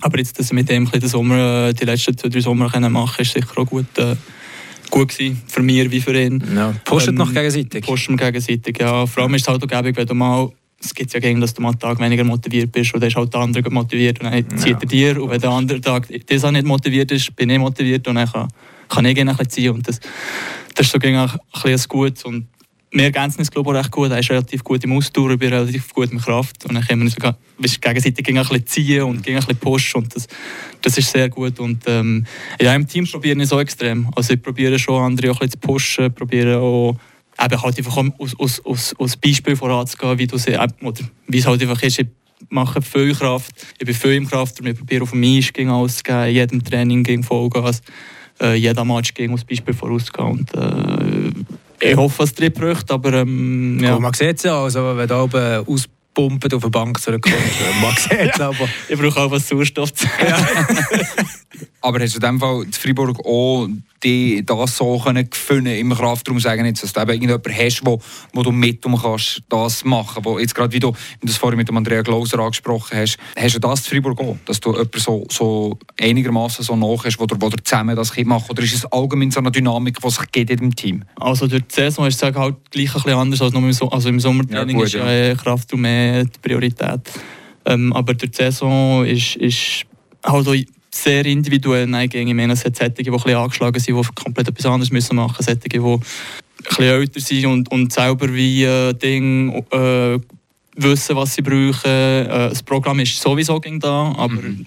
Aber 0.00 0.18
jetzt, 0.18 0.38
dass 0.38 0.50
er 0.50 0.54
mit 0.54 0.68
dem 0.68 0.90
den 0.90 1.08
Sommer, 1.08 1.68
äh, 1.68 1.72
die 1.72 1.84
letzten 1.84 2.16
zwei, 2.16 2.28
drei 2.28 2.40
Sommer 2.40 2.70
können 2.70 2.92
machen 2.92 3.22
ist 3.22 3.32
sicher 3.32 3.58
auch 3.58 3.66
gut, 3.66 3.98
äh, 3.98 4.14
gut 4.90 5.08
gewesen. 5.08 5.42
Für 5.46 5.62
mich 5.62 5.90
wie 5.90 6.00
für 6.00 6.18
ihn. 6.20 6.42
Ja. 6.54 6.74
Pushet 6.84 7.10
Ähm, 7.10 7.14
noch 7.16 7.32
gegenseitig. 7.32 7.84
Pushen 7.84 8.18
wir 8.18 8.26
gegenseitig, 8.26 8.78
ja. 8.78 9.06
Vor 9.06 9.24
allem 9.24 9.34
ist 9.34 9.42
es 9.42 9.48
halt 9.48 9.62
auch 9.62 9.66
gäbig, 9.66 9.96
wenn 9.96 10.06
du 10.06 10.14
mal 10.14 10.50
es 10.82 10.94
gibt 10.94 11.12
ja 11.12 11.20
gegen, 11.20 11.40
dass 11.40 11.54
du 11.54 11.62
mal 11.62 11.70
einen 11.70 11.78
Tag 11.78 11.98
weniger 11.98 12.24
motiviert 12.24 12.70
bist 12.70 12.94
dann 12.94 13.02
ist 13.02 13.16
halt 13.16 13.32
der 13.32 13.40
andere 13.40 13.70
motiviert 13.70 14.20
und 14.20 14.30
dann 14.30 14.58
zieht 14.58 14.76
er 14.80 14.86
dir 14.86 15.22
und 15.22 15.30
wenn 15.30 15.40
der 15.40 15.50
andere 15.50 15.80
Tag 15.80 16.08
das 16.26 16.44
auch 16.44 16.50
nicht 16.50 16.66
motiviert 16.66 17.10
ist, 17.10 17.34
bin 17.34 17.50
ich 17.50 17.58
motiviert 17.58 18.06
und 18.06 18.14
dann 18.14 18.30
kann, 18.30 18.48
kann 18.88 19.04
ich 19.04 19.14
gerne 19.14 19.32
ein 19.32 19.36
bisschen 19.36 19.50
ziehen 19.50 19.70
und 19.72 19.88
das, 19.88 20.00
das 20.74 20.86
ist 20.86 20.92
so 20.92 20.98
gegen 20.98 21.16
ein 21.16 21.30
bisschen 21.62 21.88
Gutes 21.88 22.24
und 22.24 22.46
wir 22.90 23.04
ergänzen 23.04 23.40
uns 23.40 23.50
glaube 23.50 23.70
ich 23.70 23.76
auch 23.76 23.80
recht 23.80 23.90
gut, 23.90 24.10
er 24.10 24.18
ist 24.18 24.30
relativ 24.30 24.64
gut 24.64 24.82
im 24.84 24.92
Ausdauer, 24.92 25.32
ich 25.32 25.38
bin 25.38 25.52
relativ 25.52 25.92
gut 25.92 26.10
in 26.10 26.18
Kraft 26.18 26.64
und 26.64 26.74
dann 26.74 26.84
können 26.84 27.00
wir 27.00 27.06
uns 27.06 27.14
sogar- 27.14 27.36
gegenseitig 27.60 28.24
gegen 28.24 28.38
ein 28.38 28.46
bisschen 28.46 28.66
ziehen 28.66 29.02
und 29.02 29.22
gegen 29.22 29.36
ein 29.36 29.44
bisschen 29.44 29.58
pushen 29.58 30.02
und 30.02 30.14
das, 30.14 30.26
das 30.80 30.96
ist 30.96 31.10
sehr 31.10 31.28
gut 31.28 31.58
und 31.58 31.82
ähm, 31.86 32.24
ja, 32.60 32.74
im 32.74 32.86
Team 32.86 33.04
probiere 33.04 33.42
ich 33.42 33.48
so 33.48 33.58
extrem, 33.58 34.08
also 34.14 34.32
ich 34.32 34.40
probiere 34.40 34.78
schon 34.78 35.02
andere 35.02 35.32
auch 35.32 35.40
ein 35.40 35.48
bisschen 35.48 35.50
zu 35.50 35.58
pushen, 35.58 36.14
probiere 36.14 36.60
auch 36.60 36.96
eben 37.40 37.62
halt 37.62 37.78
einfach 37.78 37.96
aus, 38.18 38.38
aus, 38.38 38.64
aus, 38.64 38.94
aus 38.98 39.16
Beispiel 39.16 39.56
voranzugehen, 39.56 40.18
wie 40.18 40.26
du 40.26 40.38
sie, 40.38 40.56
oder 40.56 41.04
wie 41.26 41.38
es 41.38 41.46
halt 41.46 41.62
einfach 41.62 41.82
ist, 41.82 41.98
ich 41.98 42.06
mache 42.50 42.82
viel 42.82 43.14
Kraft, 43.14 43.52
ich 43.78 43.86
bin 43.86 43.94
viel 43.94 44.12
im 44.14 44.28
Kraft 44.28 44.60
und 44.60 44.66
ich 44.66 44.76
probiere 44.76 45.02
auf 45.02 45.14
mich 45.14 45.52
gegen 45.52 45.70
alles 45.70 45.96
zu 45.96 46.02
geben, 46.04 46.26
jedem 46.26 46.64
Training 46.64 47.02
gegen 47.02 47.22
Vollgas, 47.22 47.82
äh, 48.40 48.54
jeder 48.54 48.84
Match 48.84 49.14
gegen 49.14 49.32
als 49.32 49.44
Beispiel 49.44 49.74
vorauszugehen 49.74 50.30
und 50.30 50.54
äh, 50.54 51.32
ich 51.80 51.96
hoffe, 51.96 52.24
es 52.24 52.34
tritt 52.34 52.58
Früchte, 52.58 52.94
aber 52.94 53.12
ähm, 53.12 53.78
Ja. 53.80 53.98
Man 53.98 54.12
sieht 54.12 54.38
es 54.38 54.42
ja, 54.42 54.60
also 54.60 54.96
wenn 54.96 55.06
du 55.06 55.22
oben 55.22 55.64
auspumpen 56.18 56.52
auf 56.52 56.62
der 56.62 56.68
Bank 56.70 57.00
zurückkommst, 57.00 57.38
man 57.80 57.96
sieht 57.96 58.34
es 58.34 58.40
aber. 58.40 58.68
ich 58.88 58.98
brauche 58.98 59.20
auch 59.20 59.30
was 59.30 59.48
Sauerstoff 59.48 59.92
zu 59.94 60.06
Aber 61.80 62.00
hast 62.00 62.14
du 62.14 62.18
in 62.18 62.22
dem 62.22 62.40
Fall 62.40 62.64
in 62.64 62.72
Freiburg 62.72 63.24
auch 63.24 63.68
die, 64.02 64.44
das 64.44 64.76
so 64.76 64.98
können 64.98 65.28
gefunden 65.28 65.66
im 65.66 65.92
Kraftraum 65.92 66.38
sagen, 66.38 66.64
jetzt, 66.66 66.82
dass 66.82 66.92
du 66.92 67.00
eben 67.00 67.10
irgendjemanden 67.10 67.52
hast, 67.52 67.84
wo, 67.84 68.00
wo 68.32 68.42
du 68.42 68.52
mit 68.52 68.84
um 68.86 69.00
kannst, 69.00 69.42
das 69.48 69.84
machen. 69.84 70.24
Wo 70.24 70.38
jetzt 70.38 70.54
gerade 70.54 70.72
wie 70.72 70.80
du 70.80 70.92
das 71.22 71.36
vorhin 71.36 71.56
mit 71.56 71.68
dem 71.68 71.76
Andrea 71.76 72.02
Glauser 72.02 72.38
angesprochen 72.38 72.96
hast, 72.96 73.18
hast 73.36 73.54
du 73.54 73.58
das 73.58 73.80
in 73.80 73.86
Freiburg 73.86 74.20
auch, 74.20 74.36
dass 74.44 74.60
du 74.60 74.70
jemanden 74.72 75.00
so, 75.00 75.26
so 75.30 75.78
einigermaßen 76.00 76.64
so 76.64 76.76
nach 76.76 77.04
hast, 77.04 77.18
wo 77.18 77.26
du, 77.26 77.36
wo 77.40 77.48
du 77.48 77.56
zusammen 77.62 77.96
das 77.96 78.12
Kind 78.12 78.28
machen 78.28 78.50
Oder 78.50 78.62
ist 78.62 78.74
es 78.74 78.86
allgemein 78.86 79.30
so 79.30 79.40
eine 79.40 79.50
Dynamik, 79.50 80.00
die 80.00 80.10
sich 80.10 80.32
geht 80.32 80.50
in 80.50 80.58
dem 80.58 80.76
Team? 80.76 81.04
Also 81.16 81.46
durch 81.46 81.62
die 81.62 81.74
Saison 81.74 82.06
ist 82.06 82.22
es 82.22 82.22
halt 82.22 82.56
gleich 82.70 82.88
ein 82.88 82.92
bisschen 82.92 83.18
anders 83.18 83.42
als 83.42 83.52
nur 83.52 83.62
im, 83.62 83.72
so 83.72 83.90
also 83.90 84.08
im 84.08 84.20
Sommertraining 84.20 84.76
Ja, 84.76 84.82
gut, 84.82 84.86
ist 84.86 84.94
ja. 84.94 85.10
ja 85.10 85.32
eh 85.32 85.34
Kraft 85.34 85.72
und 85.72 85.80
mehr 86.12 86.24
die 86.24 86.38
Priorität. 86.40 87.00
Ähm, 87.64 87.92
aber 87.92 88.14
durch 88.14 88.30
die 88.30 88.36
Saison 88.36 89.04
ist, 89.04 89.36
ist 89.36 89.84
halt 90.24 90.48
auch 90.48 90.54
sehr 90.90 91.26
individuell 91.26 91.86
Neigänge. 91.86 92.30
Ich 92.30 92.36
meine, 92.36 92.54
es 92.54 92.64
hat 92.64 92.76
solche, 92.76 92.92
die 92.92 93.10
ein 93.10 93.12
bisschen 93.12 93.34
angeschlagen 93.36 93.80
sind, 93.80 93.96
die 93.96 94.08
komplett 94.14 94.48
etwas 94.48 94.66
anderes 94.66 94.90
müssen 94.90 95.16
machen 95.16 95.36
müssen. 95.38 95.60
Solche, 95.60 95.68
die 95.68 95.78
ein 95.80 96.00
bisschen 96.64 96.84
älter 96.84 97.20
sind 97.20 97.46
und, 97.46 97.70
und 97.70 97.92
selber 97.92 98.32
wie 98.32 98.64
äh, 98.64 98.92
Ding, 98.94 99.64
äh, 99.70 100.18
wissen, 100.76 101.16
was 101.16 101.34
sie 101.34 101.42
brauchen. 101.42 101.90
Äh, 101.90 102.48
das 102.50 102.62
Programm 102.62 103.00
ist 103.00 103.20
sowieso 103.20 103.58
da, 103.58 104.14
aber 104.16 104.34
Mhm. 104.34 104.66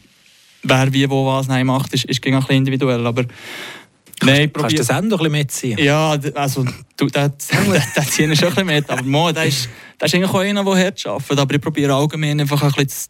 wer 0.63 0.93
wie 0.93 1.09
wo 1.09 1.25
was 1.25 1.47
nein 1.47 1.65
macht, 1.65 1.93
ist, 1.93 2.05
ist 2.05 2.25
ein 2.25 2.35
bisschen 2.35 2.55
individuell. 2.55 3.05
Aber 3.05 3.25
nein, 4.25 4.51
Kannst 4.53 4.55
du 4.55 4.61
probier- 4.61 4.77
das 4.77 4.89
Ende 4.89 5.07
noch 5.09 5.19
ein 5.19 5.31
bisschen 5.31 5.31
mitziehen? 5.31 5.77
ja, 5.79 6.17
also 6.35 6.65
du, 6.97 7.07
der, 7.07 7.29
der, 7.29 7.83
der 7.95 8.03
zieht 8.05 8.37
schon 8.37 8.47
ein 8.49 8.53
bisschen 8.55 8.65
mit. 8.65 8.89
Aber 8.89 9.03
Mo, 9.03 9.31
der 9.31 9.45
ist, 9.45 9.69
der 9.99 10.05
ist 10.07 10.15
eigentlich 10.15 10.29
auch 10.31 10.39
einer, 10.39 10.63
der 10.63 10.75
hart 10.85 11.05
arbeitet. 11.05 11.39
Aber 11.39 11.53
ich 11.55 11.61
probiere 11.61 11.93
allgemein 11.93 12.39
einfach 12.39 12.61
ein 12.63 12.71
bisschen 12.71 12.89
zu, 12.89 13.07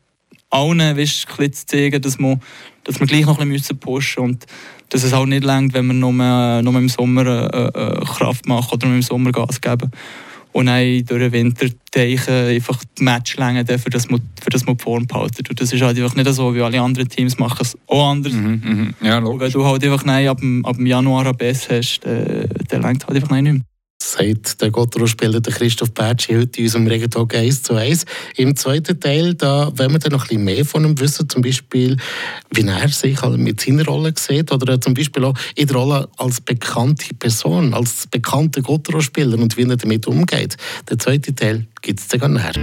allen 0.50 0.80
weißt, 0.98 1.28
ein 1.30 1.38
bisschen 1.38 1.54
zu 1.54 1.66
zeigen, 1.66 2.02
dass 2.02 2.19
wir, 2.19 2.40
dass 2.84 3.00
wir 3.00 3.08
gleich 3.08 3.25
noch 3.25 3.40
ein 3.40 3.50
bisschen 3.50 3.78
pushen 3.80 4.24
müssen. 4.24 4.34
Und 4.36 4.46
dass 4.90 5.04
es 5.04 5.13
auch 5.13 5.25
nicht 5.25 5.46
reicht, 5.46 5.74
wenn 5.74 5.88
wir 5.88 5.94
nur, 5.94 6.12
nur 6.12 6.75
im 6.75 6.90
Sommer 6.90 7.25
äh, 7.25 7.68
äh, 7.68 8.06
Kraft 8.06 8.46
machen 8.48 8.74
oder 8.74 8.88
nur 8.88 8.96
im 8.98 9.02
Sommer 9.02 9.31
Gas 9.31 9.62
geben. 9.62 9.90
Und 10.53 10.65
dann 10.65 11.06
durch 11.06 11.21
den 11.21 11.31
Winter 11.31 11.68
teichen 11.92 12.33
einfach 12.33 12.83
die 12.98 13.03
Matchlänge, 13.03 13.65
für 13.65 13.89
das 13.89 14.09
wir, 14.09 14.19
für 14.42 14.50
das 14.50 14.65
wir 14.68 14.75
die 14.75 14.83
Form 14.83 15.07
behalten. 15.07 15.44
Und 15.50 15.62
das 15.62 15.71
ist 15.71 15.81
halt 15.81 15.98
einfach 15.98 16.15
nicht 16.15 16.30
so, 16.33 16.53
wie 16.53 16.62
alle 16.62 16.81
anderen 16.81 17.07
Teams 17.07 17.38
machen 17.38 17.59
es 17.62 17.77
auch 17.88 18.12
anders. 18.12 18.33
Mhm, 18.33 18.62
mhm. 18.63 18.94
Ja, 19.01 19.24
wenn 19.24 19.51
du 19.51 19.65
halt 19.65 19.83
einfach 19.83 20.03
nein, 20.03 20.27
ab, 20.27 20.39
dem, 20.39 20.65
ab 20.65 20.75
dem 20.75 20.86
Januar 20.86 21.33
Bess 21.33 21.69
hast, 21.69 22.01
dann, 22.03 22.50
dann 22.68 22.83
reicht 22.83 23.07
halt 23.07 23.15
einfach 23.15 23.30
nein 23.30 23.44
nicht 23.44 23.53
mehr. 23.53 23.62
Sagt 24.01 24.62
der 24.62 24.71
Gottro-Spieler 24.71 25.42
Christoph 25.42 25.92
Bertschi 25.92 26.36
heute 26.36 26.59
in 26.59 26.65
unserem 26.65 26.88
Regentalk 26.88 27.36
1 27.36 27.63
zu 27.63 27.75
1. 27.75 28.06
Im 28.36 28.56
zweiten 28.56 29.00
Teil, 29.00 29.36
da 29.36 29.71
wollen 29.77 29.92
wir 29.92 30.00
dann 30.00 30.13
noch 30.13 30.24
ein 30.24 30.27
bisschen 30.27 30.44
mehr 30.44 30.65
von 30.65 30.86
ihm 30.86 31.00
wissen, 31.00 31.30
zum 31.30 31.42
Beispiel, 31.42 31.98
wie 32.51 32.68
er 32.68 32.89
sich 32.89 33.21
halt 33.21 33.38
mit 33.38 33.62
seiner 33.62 33.86
Rolle 33.86 34.13
sieht 34.18 34.51
oder 34.51 34.81
zum 34.81 34.95
Beispiel 34.95 35.24
auch 35.24 35.36
in 35.56 35.68
der 35.68 35.75
Rolle 35.75 36.09
als 36.18 36.42
bekannte 36.42 37.13
Person, 37.15 37.74
als 37.74 38.07
bekannter 38.07 38.62
Gottro-Spieler 38.62 39.38
und 39.38 39.56
wie 39.57 39.63
er 39.63 39.77
damit 39.77 40.07
umgeht. 40.07 40.57
Der 40.89 40.97
zweite 40.97 41.36
Teil 41.36 41.68
gibt 41.81 42.00
es 42.00 42.07
dann 42.07 42.33
nachher. 42.33 42.54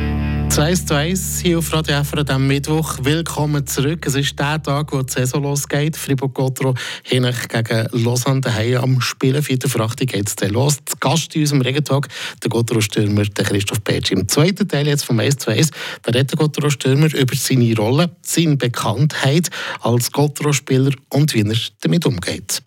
2 0.51 0.75
zu 0.75 0.95
1 0.95 1.41
hier 1.41 1.59
auf 1.59 1.73
Radio 1.73 1.97
an 1.97 2.05
diesem 2.05 2.47
Mittwoch. 2.47 2.99
Willkommen 3.03 3.67
zurück. 3.67 4.07
Es 4.07 4.15
ist 4.15 4.39
der 4.39 4.63
Tag, 4.63 4.93
wo 4.93 5.03
die 5.03 5.13
Saison 5.13 5.43
losgeht. 5.43 5.97
Fribourg-Gotro 5.97 6.75
hin 7.03 7.31
gegen 7.49 7.89
Lausanne 7.93 8.41
daheim 8.41 8.77
am 8.77 9.01
Spielen. 9.01 9.43
4. 9.43 9.59
für 9.67 9.81
8 9.81 9.99
geht 10.07 10.29
es 10.29 10.37
dann 10.37 10.51
los. 10.51 10.79
Der 10.85 10.97
Gast 11.01 11.35
in 11.35 11.43
unserem 11.43 11.63
Regentag, 11.63 12.09
der 12.43 12.49
Gotro-Stürmer 12.49 13.25
Christoph 13.35 13.85
Petsch. 13.85 14.11
Im 14.11 14.27
zweiten 14.27 14.67
Teil 14.67 14.87
jetzt 14.87 15.05
vom 15.05 15.21
1 15.21 15.37
zu 15.37 15.51
1, 15.51 15.71
da 16.03 16.13
redet 16.13 16.33
der 16.33 16.39
Gotro-Stürmer 16.39 17.15
über 17.15 17.37
seine 17.37 17.77
Rolle, 17.77 18.11
seine 18.23 18.57
Bekanntheit 18.57 19.51
als 19.81 20.11
Gotro-Spieler 20.13 20.93
und 21.11 21.35
wie 21.35 21.43
er 21.43 21.57
damit 21.83 22.07
umgeht. 22.07 22.63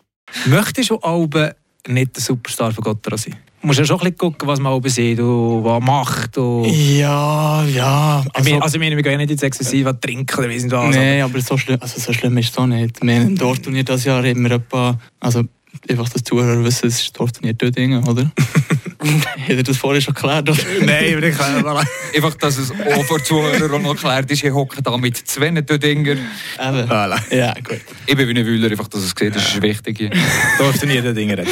Möchtest 0.46 0.90
du 0.90 0.98
Alben 0.98 1.50
nicht 1.88 2.16
der 2.16 2.22
Superstar 2.22 2.72
von 2.72 2.84
Gotthard 2.84 3.18
sein? 3.18 3.36
Musst 3.64 3.78
ja 3.78 3.84
schon 3.84 3.96
ein 3.96 4.00
bisschen 4.00 4.18
gucken, 4.18 4.48
was 4.48 4.58
man 4.58 4.72
Alben 4.72 4.88
sieht 4.88 5.20
und 5.20 5.62
was 5.64 5.80
macht. 5.82 6.36
Und 6.36 6.66
Ja, 6.66 7.64
ja. 7.64 8.24
Ich 8.36 8.44
meine, 8.44 8.62
also, 8.62 8.76
ich 8.76 8.80
meine, 8.80 8.96
wir 8.96 9.02
gehen 9.02 9.12
ja 9.12 9.18
nicht 9.18 9.30
ins 9.30 9.42
Exzessive 9.42 9.98
trinken 10.00 10.36
oder 10.36 10.48
weiss 10.48 10.64
nicht 10.64 10.72
was. 10.72 10.94
Nein, 10.94 11.22
aber 11.22 11.40
so 11.40 11.56
schlimm, 11.56 11.78
also 11.80 12.00
so 12.00 12.12
schlimm 12.12 12.36
ist 12.38 12.50
es 12.50 12.58
auch 12.58 12.66
nicht. 12.66 13.00
Wir 13.02 13.14
haben 13.14 13.28
im 13.28 13.36
Dorfturnier 13.36 13.84
dieses 13.84 14.04
Jahr 14.04 14.24
immer 14.24 14.50
etwa, 14.50 14.98
also 15.20 15.42
einfach 15.88 16.08
das 16.08 16.24
Zuhörer 16.24 16.64
wissen, 16.64 16.88
es 16.88 17.02
ist 17.02 17.18
Dorfturnier 17.18 17.54
Dödingen, 17.54 18.06
oder? 18.08 18.30
Hätte 19.02 19.52
ihr 19.52 19.62
das 19.62 19.76
vorher 19.76 20.00
schon 20.00 20.14
geklärt? 20.14 20.48
Oder? 20.48 20.58
Nein, 20.84 21.16
aber 21.16 21.26
ich 21.26 21.36
kann 21.36 21.66
Einfach, 22.14 22.34
dass 22.34 22.58
es 22.58 22.70
auch 22.70 23.04
für 23.04 23.18
die 23.18 23.24
Zuhörer 23.24 23.74
auch 23.74 23.80
noch 23.80 23.94
erklärt 23.94 24.30
ist, 24.30 24.44
ich 24.44 24.52
hocke 24.52 24.82
da 24.82 24.96
mit 24.96 25.16
zwei 25.16 25.50
Dinger. 25.50 26.12
Eben. 26.12 26.20
Voilà. 26.58 27.34
Ja, 27.34 27.54
gut. 27.54 27.80
Ich 28.06 28.16
bin 28.16 28.28
wie 28.28 28.38
ein 28.38 28.46
Wühler, 28.46 28.70
einfach, 28.70 28.88
dass 28.88 29.02
es 29.02 29.14
sieht, 29.18 29.34
das 29.34 29.48
ist 29.48 29.62
wichtig. 29.62 29.98
hier. 29.98 30.10
Darfst 30.58 30.82
du 30.82 30.86
nie 30.86 31.00
den 31.00 31.14
Dinge 31.14 31.38
reden. 31.38 31.50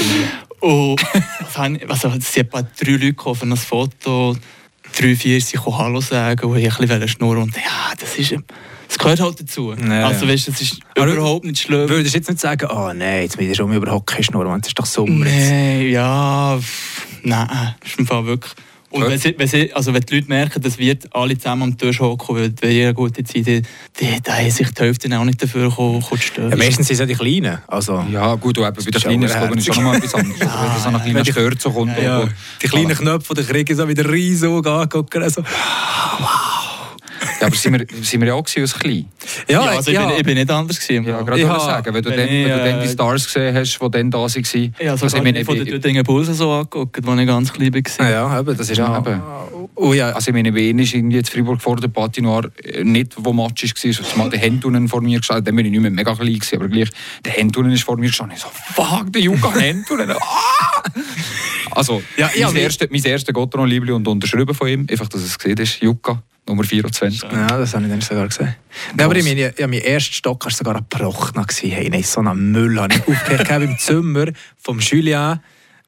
Und 0.60 1.00
was 1.40 1.58
haben, 1.58 1.78
also, 1.88 2.08
es 2.08 2.32
sind 2.32 2.46
etwa 2.46 2.62
drei 2.62 2.92
Leute 2.92 3.06
gekommen 3.06 3.36
für 3.36 3.46
ein 3.46 3.56
Foto, 3.56 4.36
drei, 4.98 5.16
vier 5.16 5.40
sind 5.40 5.52
gekommen 5.52 5.78
Hallo 5.78 6.00
sagen 6.00 6.46
und 6.46 6.58
ich 6.58 6.70
ein 6.70 6.86
bisschen 6.86 7.08
schnurren 7.08 7.42
und 7.44 7.56
ja, 7.56 7.92
das 7.98 8.16
ist... 8.16 8.36
Das 8.88 8.98
gehört 8.98 9.20
halt 9.20 9.40
dazu. 9.40 9.72
Ja, 9.72 10.08
also 10.08 10.26
weißt 10.26 10.48
du, 10.48 10.50
es 10.50 10.62
ist 10.62 10.80
Aber 10.96 11.06
überhaupt 11.06 11.44
nicht 11.44 11.60
schlimm. 11.60 11.88
Würdest 11.88 12.12
du 12.12 12.18
jetzt 12.18 12.28
nicht 12.28 12.40
sagen, 12.40 12.68
oh 12.72 12.92
nein, 12.92 13.22
jetzt 13.22 13.38
bin 13.38 13.48
ich 13.48 13.56
schon 13.56 13.72
über 13.72 13.88
Hockey 13.88 14.20
schnurren, 14.20 14.58
es 14.60 14.66
ist 14.66 14.76
doch 14.76 14.84
Sommer. 14.84 15.26
Nein, 15.26 15.90
ja, 15.90 16.58
pff, 16.60 16.99
nein, 17.22 17.74
ist 17.84 17.98
im 17.98 18.06
Fall 18.06 18.24
wirklich. 18.26 18.52
Und 18.92 19.06
wenn, 19.06 19.18
sie, 19.20 19.36
wenn, 19.38 19.46
sie, 19.46 19.72
also 19.72 19.94
wenn 19.94 20.00
die 20.00 20.16
Leute 20.16 20.26
merken, 20.28 20.60
dass 20.60 20.76
wir 20.76 20.98
alle 21.12 21.38
zusammen 21.38 21.62
am 21.62 21.78
Tisch 21.78 22.00
hocken, 22.00 22.52
weil 22.60 22.72
ihr 22.72 22.86
eine 22.86 22.94
gute 22.94 23.22
Zeit 23.22 23.46
die, 23.46 23.62
die, 23.62 24.20
da 24.20 24.32
haben 24.36 24.50
sich 24.50 24.68
die 24.72 24.82
Hälfte 24.82 25.16
auch 25.16 25.22
nicht 25.24 25.40
dafür 25.40 25.68
gekommen, 25.68 26.02
zu 26.02 26.16
stören. 26.16 26.50
Ja, 26.50 26.56
meistens 26.56 26.88
sind 26.88 26.94
es 26.94 26.98
ja 26.98 27.06
die 27.06 27.14
Kleinen. 27.14 27.58
Also, 27.68 28.04
Ja, 28.10 28.34
gut, 28.34 28.56
du 28.56 28.62
bei 28.62 28.70
den 28.72 28.90
Kleinen 28.92 29.22
ist 29.22 29.64
schon 29.72 29.84
noch 29.84 29.92
mal 29.92 29.96
etwas 29.96 30.14
anderes. 30.16 30.40
Also, 30.50 30.74
wenn 30.74 30.80
so 30.82 30.88
ein 30.88 31.02
kleiner 31.04 31.24
Stör 31.24 31.52
so 31.56 31.70
kommt. 31.70 31.96
ja, 32.02 32.18
und- 32.18 32.32
die 32.60 32.66
kleinen 32.66 32.96
Knöpfe, 32.96 33.34
die 33.34 33.44
kriegen 33.44 33.76
so 33.76 33.86
wieder 33.86 34.10
riesig 34.10 34.48
angucken. 34.66 35.22
Also. 35.22 35.44
Ja, 37.40 37.46
aber 37.46 37.56
sind 37.56 37.78
wir, 37.78 37.86
sind 38.02 38.20
wir 38.20 38.28
ja 38.28 38.34
auch 38.34 38.44
als 38.44 38.78
klein? 38.78 39.06
Ja, 39.48 39.60
also 39.60 39.90
ich, 39.90 39.98
Bin, 39.98 40.10
ich 40.16 40.22
bin 40.22 40.34
nicht 40.34 40.50
anders 40.50 40.80
gewesen. 40.80 41.04
Ja, 41.04 41.20
gerade 41.22 41.40
ja, 41.40 41.60
sagen, 41.60 41.94
wenn 41.94 42.02
du, 42.02 42.10
dann, 42.10 42.18
wenn 42.18 42.42
du 42.42 42.48
dann 42.48 42.80
die 42.80 42.86
äh, 42.86 42.92
Stars 42.92 43.26
gesehen 43.26 43.54
hast, 43.54 43.78
die 43.78 43.90
dann 43.90 44.10
da 44.10 44.18
waren. 44.18 44.74
Ja, 44.80 44.92
also, 44.92 45.04
also 45.04 45.16
ich 45.16 45.22
meine, 45.22 45.44
von 45.44 45.56
den 45.56 45.66
Döttingen 45.66 46.04
Bulls 46.04 46.28
so 46.28 46.50
angeguckt, 46.52 46.98
wo 47.06 47.14
ich 47.14 47.26
ganz 47.26 47.52
klein 47.52 47.74
war. 47.74 48.10
Ja, 48.10 48.40
eben, 48.40 48.56
das 48.56 48.70
ist 48.70 48.78
ja, 48.78 48.98
eben. 48.98 49.20
Oh, 49.74 49.92
ja. 49.92 50.10
Also 50.10 50.30
ich 50.30 50.34
meine, 50.34 50.54
wen 50.54 50.78
ist 50.78 50.94
irgendwie 50.94 51.16
jetzt 51.16 51.30
Fribourg 51.30 51.60
vor 51.60 51.76
der 51.76 51.88
Patinoir 51.88 52.50
äh, 52.62 52.84
nicht, 52.84 53.14
wo 53.16 53.32
Match 53.32 53.64
war, 53.64 53.92
so 53.92 54.16
mal 54.16 54.30
der 54.30 54.38
Hentunen 54.38 54.88
vor 54.88 55.00
mir 55.00 55.18
gestanden, 55.18 55.44
dann 55.44 55.56
bin 55.56 55.66
ich 55.66 55.72
nicht 55.72 55.80
mehr 55.80 55.90
mega 55.90 56.14
klein 56.14 56.34
gewesen, 56.34 56.56
aber 56.56 56.68
gleich, 56.68 56.90
der 57.24 57.32
Hentunen 57.32 57.72
ist 57.72 57.84
vor 57.84 57.96
mir 57.96 58.08
gestanden, 58.08 58.36
ich 58.36 58.42
so, 58.42 58.48
fuck, 58.52 59.12
der 59.12 59.22
Juka 59.22 59.52
Hentunen, 59.58 60.10
ah! 60.10 60.82
Also, 61.72 62.02
ja, 62.16 62.30
mein, 62.48 62.56
erste, 62.56 62.88
mein 62.90 63.02
erster 63.02 63.32
Gotteron-Liebling 63.32 63.94
und 63.94 64.08
unterschrieben 64.08 64.54
von 64.54 64.68
ihm, 64.68 64.86
einfach, 64.90 65.08
dass 65.08 65.22
es 65.22 65.38
gesehen 65.38 65.58
ist, 65.58 65.80
Juka. 65.80 66.22
Nummer 66.50 66.64
24. 66.64 67.22
Ja, 67.22 67.46
das 67.46 67.74
habe 67.74 67.84
ich 67.84 67.90
dann 67.90 68.00
sogar 68.00 68.26
gesehen. 68.26 68.56
Nein, 68.96 69.06
aber 69.06 69.16
ich 69.16 69.24
meine, 69.24 69.54
ja, 69.56 69.66
mein 69.66 69.80
erster 69.80 70.12
Stock 70.12 70.44
war 70.44 70.52
sogar 70.52 70.76
ein 70.76 70.84
Bruch. 70.88 71.32
Hey, 71.62 71.88
nein, 71.88 72.02
so 72.02 72.20
einen 72.20 72.50
Müll 72.50 72.80
habe 72.80 72.94
ich 72.94 73.06
aufgehört 73.06 73.62
im 73.62 73.78
Zimmer 73.78 74.26
vom 74.58 74.80
Julien. 74.80 75.40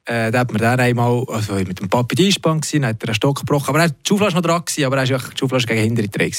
Äh, 0.05 0.31
da 0.31 0.39
hat 0.39 0.51
man 0.51 0.61
dann 0.61 0.79
einmal, 0.79 1.25
also 1.29 1.53
mit 1.55 1.79
dem 1.79 1.89
Papi 1.89 2.15
die 2.15 2.25
Einspann 2.27 2.59
gewesen, 2.59 2.85
hat 2.85 3.01
er 3.01 3.09
einen 3.09 3.15
Stock 3.15 3.39
gebrochen. 3.39 3.69
Aber 3.69 3.79
er 3.79 3.85
war 3.85 3.89
die 3.89 4.07
Schauflasche 4.07 4.35
noch 4.35 4.41
dran, 4.41 4.63
gewesen, 4.65 4.85
aber 4.85 4.97
er 4.97 5.09
war 5.09 5.19
die 5.19 5.37
Schauflasche 5.37 5.67
gegen 5.67 5.81
hintere 5.81 6.07
Dreh. 6.07 6.31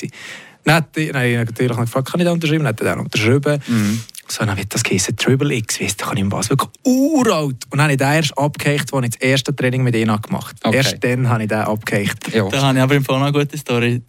Dann 0.65 0.77
habe 0.77 1.01
ich 1.01 1.13
natürlich 1.13 1.77
gefragt, 1.77 2.11
kann 2.11 2.21
ich 2.21 2.27
da 2.27 2.33
unterschreiben? 2.33 2.65
Dann 2.65 2.69
hat 2.69 2.81
er 2.81 2.85
dann 2.87 3.01
unterschrieben. 3.01 3.63
Mhm. 3.67 4.01
So, 4.29 4.45
dann 4.45 4.57
wird 4.57 4.75
das 4.75 4.83
geheißen 4.83 5.17
Triple 5.17 5.55
X, 5.55 5.81
weißt 5.81 6.01
du, 6.01 6.07
kann 6.07 6.17
ich 6.17 6.29
Bass 6.29 6.49
wirklich 6.49 6.71
uralt. 6.85 7.57
Und 7.71 7.73
dann 7.73 7.83
habe 7.83 7.93
ich 7.93 7.99
den 7.99 8.13
erst 8.13 8.37
abgehakt, 8.39 8.93
als 8.93 9.05
ich 9.05 9.13
das 9.13 9.21
erste 9.21 9.55
Training 9.55 9.83
mit 9.83 9.95
ihnen 9.95 10.21
gemacht 10.21 10.57
habe. 10.65 10.69
Okay. 10.69 10.77
Erst 10.79 11.05
dann 11.05 11.29
habe 11.29 11.43
ich 11.43 11.49
den 11.49 11.59
abgehakt. 11.59 12.35
Ja. 12.35 12.49
Da 12.49 12.63
habe 12.63 12.79
ich 12.79 12.83
aber 12.83 12.95
im 12.95 13.05
Fall 13.05 13.19
noch 13.19 13.27
eine 13.27 13.39
gute 13.39 13.59
Story. 13.59 14.03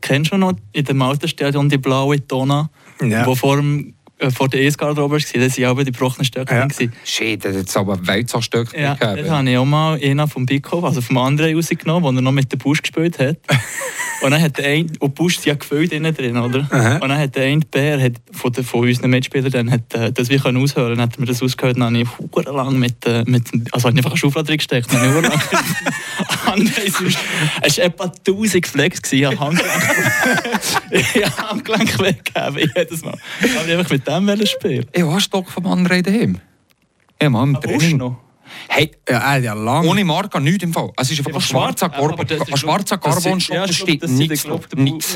Kennst 0.00 0.32
du 0.32 0.36
noch 0.36 0.52
in 0.72 0.84
dem 0.84 1.00
Autostadion 1.02 1.68
die 1.68 1.78
blaue 1.78 2.26
Tonne, 2.26 2.68
ja. 3.00 3.26
wo 3.26 3.34
vor 3.34 3.56
dem 3.56 3.94
vor 4.34 4.48
der 4.48 4.60
E-Garderobe 4.60 5.14
war, 5.14 5.18
das 5.18 5.58
waren 5.58 5.64
aber 5.64 5.84
die 5.84 5.92
gebrochenen 5.92 6.24
Stöcke. 6.24 6.54
Ja. 6.54 6.66
Shit, 7.04 7.44
das 7.44 7.56
hat 7.56 7.76
aber 7.76 8.04
Weizsachstöcke 8.06 8.80
ja, 8.80 8.94
gegeben. 8.94 9.26
Dann 9.26 9.36
habe 9.38 9.50
ich 9.50 9.56
auch 9.56 9.64
mal 9.64 10.00
einen 10.02 10.28
vom 10.28 10.44
Biko, 10.44 10.80
also 10.80 11.00
vom 11.00 11.18
anderen 11.18 11.54
rausgenommen, 11.54 12.02
wo 12.02 12.08
er 12.08 12.22
noch 12.22 12.32
mit 12.32 12.52
dem 12.52 12.58
Busch 12.58 12.82
gespielt 12.82 13.18
hat. 13.18 13.36
und 14.22 14.30
dann 14.30 14.42
hat 14.42 14.58
der 14.58 14.66
eine, 14.66 14.88
und 14.98 15.14
Busch 15.14 15.38
ist 15.38 15.46
ja 15.46 15.54
gefüllt 15.54 15.92
innen 15.92 16.14
drin, 16.14 16.36
oder? 16.36 16.66
Aha. 16.70 16.94
Und 16.94 17.08
dann 17.08 17.18
hat 17.18 17.36
der 17.36 17.44
eine 17.44 17.60
Bär 17.60 18.02
hat 18.02 18.14
von, 18.32 18.52
der, 18.52 18.64
von 18.64 18.80
unseren 18.80 19.10
Mitspielern 19.10 19.52
dann 19.52 19.70
hat, 19.70 19.94
äh, 19.94 20.12
das 20.12 20.28
wir 20.28 20.40
können 20.40 20.60
aushören, 20.62 20.96
dann 20.96 21.02
hat 21.02 21.18
mir 21.18 21.26
das 21.26 21.42
ausgehört, 21.42 21.76
dann 21.76 21.96
habe 21.96 21.98
ich 21.98 22.46
lang 22.46 22.78
mit, 22.78 23.06
äh, 23.06 23.22
mit 23.26 23.44
also 23.72 23.86
habe 23.86 23.94
ich 23.94 23.98
einfach 23.98 24.10
eine 24.10 24.18
Schaufel 24.18 24.42
drin 24.42 24.56
gesteckt, 24.56 24.92
dann 24.92 25.00
habe 25.00 25.26
ich 26.64 26.84
es 27.62 27.78
war 27.78 27.84
etwa 27.84 28.04
1000 28.04 28.66
Flex, 28.66 29.12
habe 29.12 29.38
Handgelenk, 29.38 29.82
ich 30.90 31.24
habe 31.24 31.50
Handgelenk 31.50 31.98
weggegeben, 32.00 32.72
jedes 32.74 33.04
Mal. 33.04 33.18
Aber 33.60 33.72
einfach 33.72 33.90
mit 33.90 34.07
dem 34.08 34.46
spielen 34.46 34.86
Ich 34.92 35.02
habe 35.02 35.12
einen 35.12 35.20
Stock 35.20 35.48
vom 35.48 35.66
anderen 35.66 36.02
daheim. 36.02 36.40
Ja, 37.20 37.30
Mann, 37.30 37.54
im 37.54 37.60
Training. 37.60 37.96
Noch? 37.98 38.16
Hey, 38.68 38.90
ja, 39.08 39.36
ja, 39.36 39.54
lang. 39.54 39.86
ohne 39.86 40.04
Marke 40.04 40.40
nichts 40.40 40.64
im 40.64 40.72
Fall. 40.72 40.90
Es 40.96 41.10
ist 41.10 41.18
einfach 41.18 41.34
ein 41.34 41.40
schwarzer 41.40 41.88
Carbon. 41.88 42.26
Ein 42.28 42.56
schwarzer 42.56 42.98
Carbon-Shop, 42.98 43.72
steht 43.72 44.08
nichts 44.08 44.44
drauf. 44.44 44.68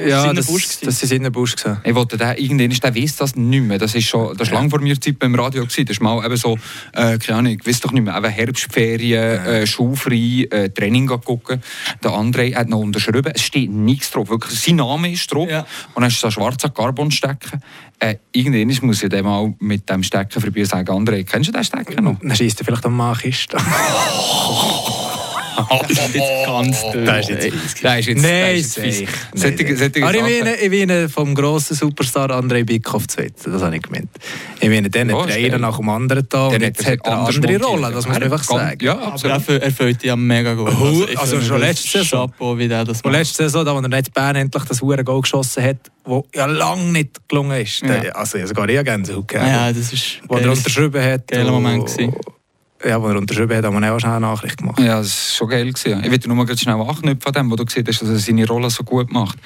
Ja, 0.06 0.32
das, 0.32 0.46
das 0.80 1.02
ist 1.02 1.12
in 1.12 1.22
der 1.22 1.30
Busch 1.30 1.56
gesehen. 1.56 1.78
Ich 1.84 1.94
wollte 1.94 2.16
da, 2.16 2.34
irgendwann 2.34 2.70
ist 2.70 2.82
der 2.82 2.94
weiss 2.94 3.16
das 3.16 3.36
nicht 3.36 3.62
mehr. 3.62 3.78
Das 3.78 3.94
ist 3.94 4.06
schon, 4.06 4.36
das 4.36 4.48
ist 4.48 4.54
lang 4.54 4.70
vor 4.70 4.80
mir 4.80 5.00
Zeit 5.00 5.18
beim 5.18 5.34
Radio 5.34 5.62
gewesen. 5.62 5.84
Das 5.86 5.96
ist 5.96 6.02
mal 6.02 6.24
eben 6.24 6.36
so, 6.36 6.56
äh, 6.92 7.18
keine 7.18 7.38
Ahnung, 7.38 7.56
ich 7.60 7.66
weiß 7.66 7.80
doch 7.80 7.92
nicht 7.92 8.04
mehr, 8.04 8.16
eben 8.16 8.30
Herbstferien, 8.30 9.46
äh, 9.46 9.66
schulfrei, 9.66 10.46
äh, 10.50 10.68
Training 10.70 11.06
gucken. 11.06 11.62
Der 12.02 12.10
André 12.12 12.54
hat 12.54 12.68
noch 12.68 12.78
unterschrieben. 12.78 13.32
Es 13.34 13.42
steht 13.42 13.70
nichts 13.70 14.10
drauf. 14.10 14.28
Wirklich, 14.28 14.58
sein 14.58 14.76
Name 14.76 15.12
ist 15.12 15.32
drauf. 15.32 15.48
Ja. 15.48 15.66
Und 15.94 16.02
dann 16.02 16.10
ist 16.10 16.20
so 16.20 16.28
ein 16.28 16.32
schwarzer 16.32 16.70
Carbon 16.70 17.10
stecken. 17.10 17.62
Äh, 17.98 18.16
irgendwann 18.32 18.86
muss 18.88 19.02
ich 19.02 19.08
dann 19.08 19.24
mal 19.24 19.54
mit 19.60 19.88
dem 19.88 20.02
Stecken 20.02 20.40
vorbei 20.40 20.64
sagen, 20.64 20.88
André, 20.88 21.22
kennst 21.24 21.48
du 21.48 21.52
den 21.52 21.62
Stecken 21.62 22.02
noch? 22.02 22.18
Dann 22.20 22.34
schießt 22.34 22.60
er 22.60 22.64
vielleicht 22.64 22.84
am 22.84 22.96
Machist. 23.32 23.52
das 25.82 25.90
ist 25.90 26.14
jetzt 26.14 26.46
ganz 26.46 26.82
dünn. 26.92 27.04
Das 27.04 27.28
ist 27.28 27.44
jetzt, 27.44 27.82
das 27.82 27.98
ist 28.00 28.06
jetzt, 28.06 28.22
Nein, 28.22 28.56
ist 28.56 28.78
Aber 30.02 30.14
ich 30.14 30.22
meine, 30.22 30.56
ich 30.56 30.70
meine 30.70 31.08
vom 31.08 31.34
grossen 31.34 31.76
Superstar 31.76 32.30
André 32.30 32.64
Bickhoff 32.64 33.06
zu 33.08 33.18
wetten, 33.18 33.52
das 33.52 33.62
habe 33.62 33.76
ich 33.76 33.82
gemeint. 33.82 34.08
Ich 34.60 34.68
meine, 34.68 34.90
den 34.90 35.14
hat 35.14 35.28
der 35.28 35.36
eine 35.36 35.58
nach 35.58 35.76
dem 35.76 35.88
anderen 35.88 36.26
da 36.28 36.48
und 36.48 36.60
jetzt 36.60 36.86
hat 36.86 36.98
er 37.04 37.12
eine 37.12 37.28
andere 37.28 37.64
Rolle, 37.64 37.92
das 37.92 38.06
muss 38.06 38.14
man 38.14 38.22
einfach 38.22 38.44
sagen. 38.44 38.84
Ja, 38.84 38.98
absolut. 38.98 39.36
Aber 39.36 39.52
er 39.54 39.62
erfüllt 39.62 40.02
ja 40.02 40.16
mega 40.16 40.54
gut. 40.54 40.68
Also, 40.68 41.06
also 41.16 41.40
schon 41.40 41.60
letzte 41.60 41.98
Saison. 41.98 42.30
Chapeau, 42.30 42.58
wie 42.58 42.68
der 42.68 42.84
das 42.84 42.98
macht. 42.98 43.06
Und 43.06 43.12
letzte 43.12 43.44
Saison, 43.44 43.64
da, 43.64 43.74
wo 43.74 43.80
er 43.80 43.88
nicht 43.88 44.12
Bern 44.14 44.36
endlich 44.36 44.64
das 44.64 44.80
Hure 44.80 45.04
Goal 45.04 45.22
geschossen 45.22 45.62
hat, 45.62 45.90
wo 46.04 46.26
ja 46.34 46.46
lange 46.46 46.92
nicht 46.92 47.28
gelungen 47.28 47.60
ist. 47.60 47.82
Ja. 47.82 48.12
Also 48.12 48.44
sogar 48.46 48.68
ich 48.68 48.82
Gänsehaut 48.84 49.28
gegeben. 49.28 49.48
Ja, 49.48 49.72
das 49.72 49.92
ist... 49.92 50.20
Wo 50.28 50.36
er 50.36 50.50
unterschrieben 50.50 51.02
hat. 51.02 51.28
Geiler 51.28 51.52
Moment 51.52 51.86
gewesen 51.86 52.14
ja, 52.84 52.96
als 52.96 53.04
er 53.04 53.16
unterschrieben 53.16 53.56
hat, 53.56 53.64
haben 53.64 53.80
wir 53.80 53.92
auch 53.92 53.98
schnell 53.98 54.12
eine 54.12 54.20
Nachricht 54.20 54.58
gemacht. 54.58 54.78
Ja, 54.78 54.98
das 54.98 55.30
war 55.30 55.36
schon 55.36 55.48
geil. 55.48 55.72
Gewesen. 55.72 56.02
Ich 56.04 56.10
will 56.10 56.20
nur 56.26 56.36
mal 56.36 56.58
schnell 56.58 56.74
anknüpfen 56.74 57.20
von 57.20 57.32
dem, 57.32 57.50
wo 57.50 57.56
du 57.56 57.64
gesehen 57.64 57.84
hast, 57.86 58.02
dass 58.02 58.08
er 58.08 58.18
seine 58.18 58.46
Rolle 58.46 58.70
so 58.70 58.84
gut 58.84 59.12
macht. 59.12 59.38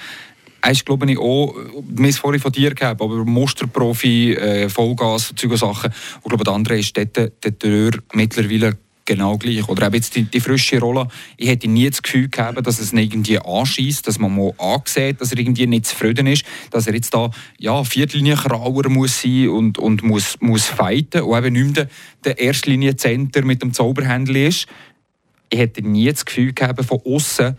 Er 0.62 0.72
ist, 0.72 0.84
glaube 0.84 1.10
ich, 1.10 1.18
auch, 1.18 1.54
wir 1.88 2.12
vorhin 2.14 2.40
von 2.40 2.50
dir 2.50 2.70
gegeben, 2.70 2.98
aber 3.00 3.24
Musterprofi, 3.24 4.34
äh, 4.34 4.68
Vollgas, 4.68 5.32
solche 5.36 5.56
Sachen. 5.56 5.92
Und 5.92 6.24
ich 6.24 6.28
glaube, 6.28 6.44
der 6.44 6.54
andere 6.54 6.78
ist 6.78 6.96
dort, 6.96 7.16
dort 7.16 8.02
mittlerweile 8.14 8.76
genau 9.06 9.38
gleich. 9.38 9.66
Oder 9.68 9.86
eben 9.86 9.94
jetzt 9.94 10.14
die, 10.14 10.24
die, 10.24 10.40
frische 10.40 10.78
Rolle. 10.78 11.08
Ich 11.38 11.48
hätte 11.48 11.68
nie 11.68 11.88
das 11.88 12.02
Gefühl 12.02 12.28
gehabt, 12.28 12.66
dass 12.66 12.78
es 12.78 12.92
ihn 12.92 12.98
irgendwie 12.98 13.38
anschießt, 13.38 14.06
dass 14.06 14.18
man 14.18 14.34
mal 14.34 14.52
ansieht, 14.58 15.20
dass 15.20 15.32
er 15.32 15.38
irgendwie 15.38 15.66
nicht 15.66 15.86
zufrieden 15.86 16.26
ist, 16.26 16.44
dass 16.70 16.86
er 16.86 16.94
jetzt 16.94 17.14
da 17.14 17.30
ja, 17.58 17.82
Viertlinie-Krauer 17.82 18.88
muss 18.90 19.22
sein 19.22 19.48
und, 19.48 19.78
und 19.78 20.02
muss, 20.02 20.36
muss 20.40 20.66
fighten 20.66 21.22
und 21.22 21.38
eben 21.38 21.52
nicht 21.54 21.76
mehr 21.76 21.88
der, 22.24 22.38
Erstlinie-Center 22.38 23.42
mit 23.42 23.62
dem 23.62 23.72
Zauberhändler 23.72 24.48
ist. 24.48 24.66
Ich 25.48 25.58
hätte 25.58 25.80
nie 25.80 26.10
das 26.10 26.24
Gefühl 26.24 26.52
gehabt 26.52 26.84
von 26.84 27.00
außen, 27.04 27.56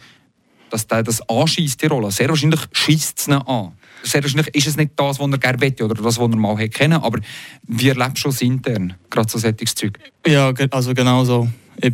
dass 0.69 0.85
der 0.85 1.03
das 1.03 1.27
anschießt, 1.27 1.81
die 1.81 1.87
Rolle. 1.87 2.11
Sehr 2.11 2.29
wahrscheinlich 2.29 2.61
schießt 2.73 3.17
es 3.17 3.27
ihn 3.27 3.33
an 3.33 3.73
sehr 4.03 4.23
wahrscheinlich 4.23 4.53
ist 4.55 4.67
es 4.67 4.77
nicht 4.77 4.91
das, 4.95 5.19
was 5.19 5.31
er 5.31 5.37
gerne 5.37 5.57
möchte 5.57 5.85
oder 5.85 5.95
das, 5.95 6.17
was 6.17 6.17
er 6.17 6.37
mal 6.37 6.57
hätte 6.57 6.69
kennen, 6.69 7.01
aber 7.01 7.19
wie 7.63 7.89
erlebst 7.89 8.23
du 8.25 8.29
es 8.29 8.41
intern, 8.41 8.93
gerade 9.09 9.29
so 9.29 9.37
solches 9.37 9.75
Zeug? 9.75 9.99
Ja, 10.25 10.53
also 10.71 10.93
genau 10.93 11.23
so. 11.23 11.47
Ich, 11.81 11.93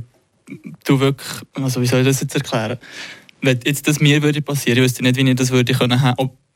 du 0.86 1.00
wirklich, 1.00 1.30
also 1.54 1.82
wie 1.82 1.86
soll 1.86 2.02
ich 2.02 2.08
das 2.08 2.22
jetzt 2.22 2.36
erklären? 2.36 2.78
Wenn 3.42 3.60
jetzt 3.66 3.88
das 3.88 4.00
mir 4.00 4.22
würde 4.22 4.42
passieren, 4.42 4.78
ich 4.78 4.84
wüsste 4.84 5.04
nicht, 5.04 5.18
wie 5.18 5.30
ich 5.30 5.36
das 5.36 5.52
würde 5.52 5.74
können, 5.74 6.00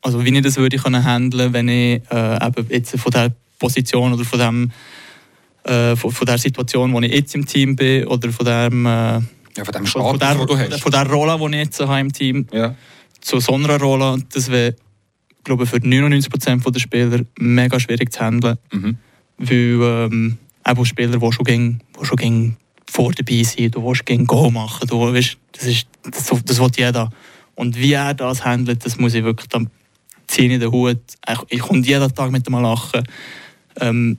also 0.02 0.24
wie 0.24 0.36
ich 0.36 0.42
das 0.42 0.58
würde 0.58 0.78
können 0.78 1.04
handeln, 1.04 1.54
wenn 1.54 1.68
ich 1.68 2.02
äh, 2.12 2.46
eben 2.46 2.68
jetzt 2.70 2.98
von 3.00 3.12
der 3.12 3.34
Position 3.60 4.14
oder 4.14 4.24
von 4.24 4.40
dem 4.40 4.72
äh, 5.64 5.96
von, 5.96 6.12
von 6.12 6.26
der 6.26 6.38
Situation, 6.38 6.94
wo 6.94 7.02
ich 7.02 7.12
jetzt 7.12 7.36
im 7.36 7.46
Team 7.46 7.76
bin 7.76 8.06
oder 8.08 8.32
von 8.32 8.46
dem 8.46 8.86
äh, 8.86 9.20
ja, 9.58 9.66
von 9.66 9.74
dem 9.74 9.86
Status, 9.86 10.10
von 10.10 10.20
der, 10.20 10.46
du 10.46 10.58
hast. 10.58 10.82
Von 10.82 10.92
der 10.92 11.10
Rolle, 11.10 11.38
die 11.38 11.58
ich 11.58 11.64
jetzt 11.64 11.80
habe 11.80 12.00
im 12.00 12.14
Team, 12.14 12.48
ja. 12.52 12.76
zu 13.22 13.40
so 13.40 13.56
einer 13.56 13.80
Rolle, 13.80 14.24
das 14.32 14.50
wäre 14.52 14.76
glaube, 15.48 15.66
für 15.66 15.78
99% 15.78 16.72
der 16.72 16.80
Spieler 16.80 17.22
mega 17.40 17.80
schwierig 17.80 18.12
zu 18.12 18.20
handeln. 18.20 18.58
Mhm. 18.72 18.98
Weil 19.38 19.80
ähm, 19.82 20.38
auch 20.64 20.86
Spieler, 20.86 21.18
die 21.18 21.32
schon, 21.32 21.46
gegen, 21.46 21.80
die 22.00 22.06
schon 22.06 22.18
gegen 22.18 22.58
vor 22.90 23.12
dabei 23.14 23.44
sind, 23.44 23.76
du 23.76 23.84
willst 23.84 24.06
gegen 24.06 24.26
Go 24.26 24.52
machen, 24.52 24.88
du, 24.88 25.14
weißt, 25.14 25.38
das, 25.54 25.66
ist, 25.66 25.88
das, 26.04 26.44
das 26.44 26.60
will 26.60 26.72
jeder. 26.78 27.10
Und 27.56 27.78
wie 27.78 27.94
er 27.94 28.14
das 28.14 28.46
handelt, 28.46 28.86
das 28.86 28.98
muss 28.98 29.14
ich 29.14 29.24
wirklich, 29.24 29.48
dann 29.50 29.70
ziehe 30.28 30.52
ich 30.52 30.60
den 30.60 30.72
Hut. 30.72 31.00
Ich, 31.28 31.40
ich 31.50 31.60
komme 31.60 31.80
jeden 31.80 32.14
Tag 32.14 32.32
mit 32.32 32.48
ihm 32.48 32.62
lachen. 32.62 33.04
Ähm, 33.80 34.18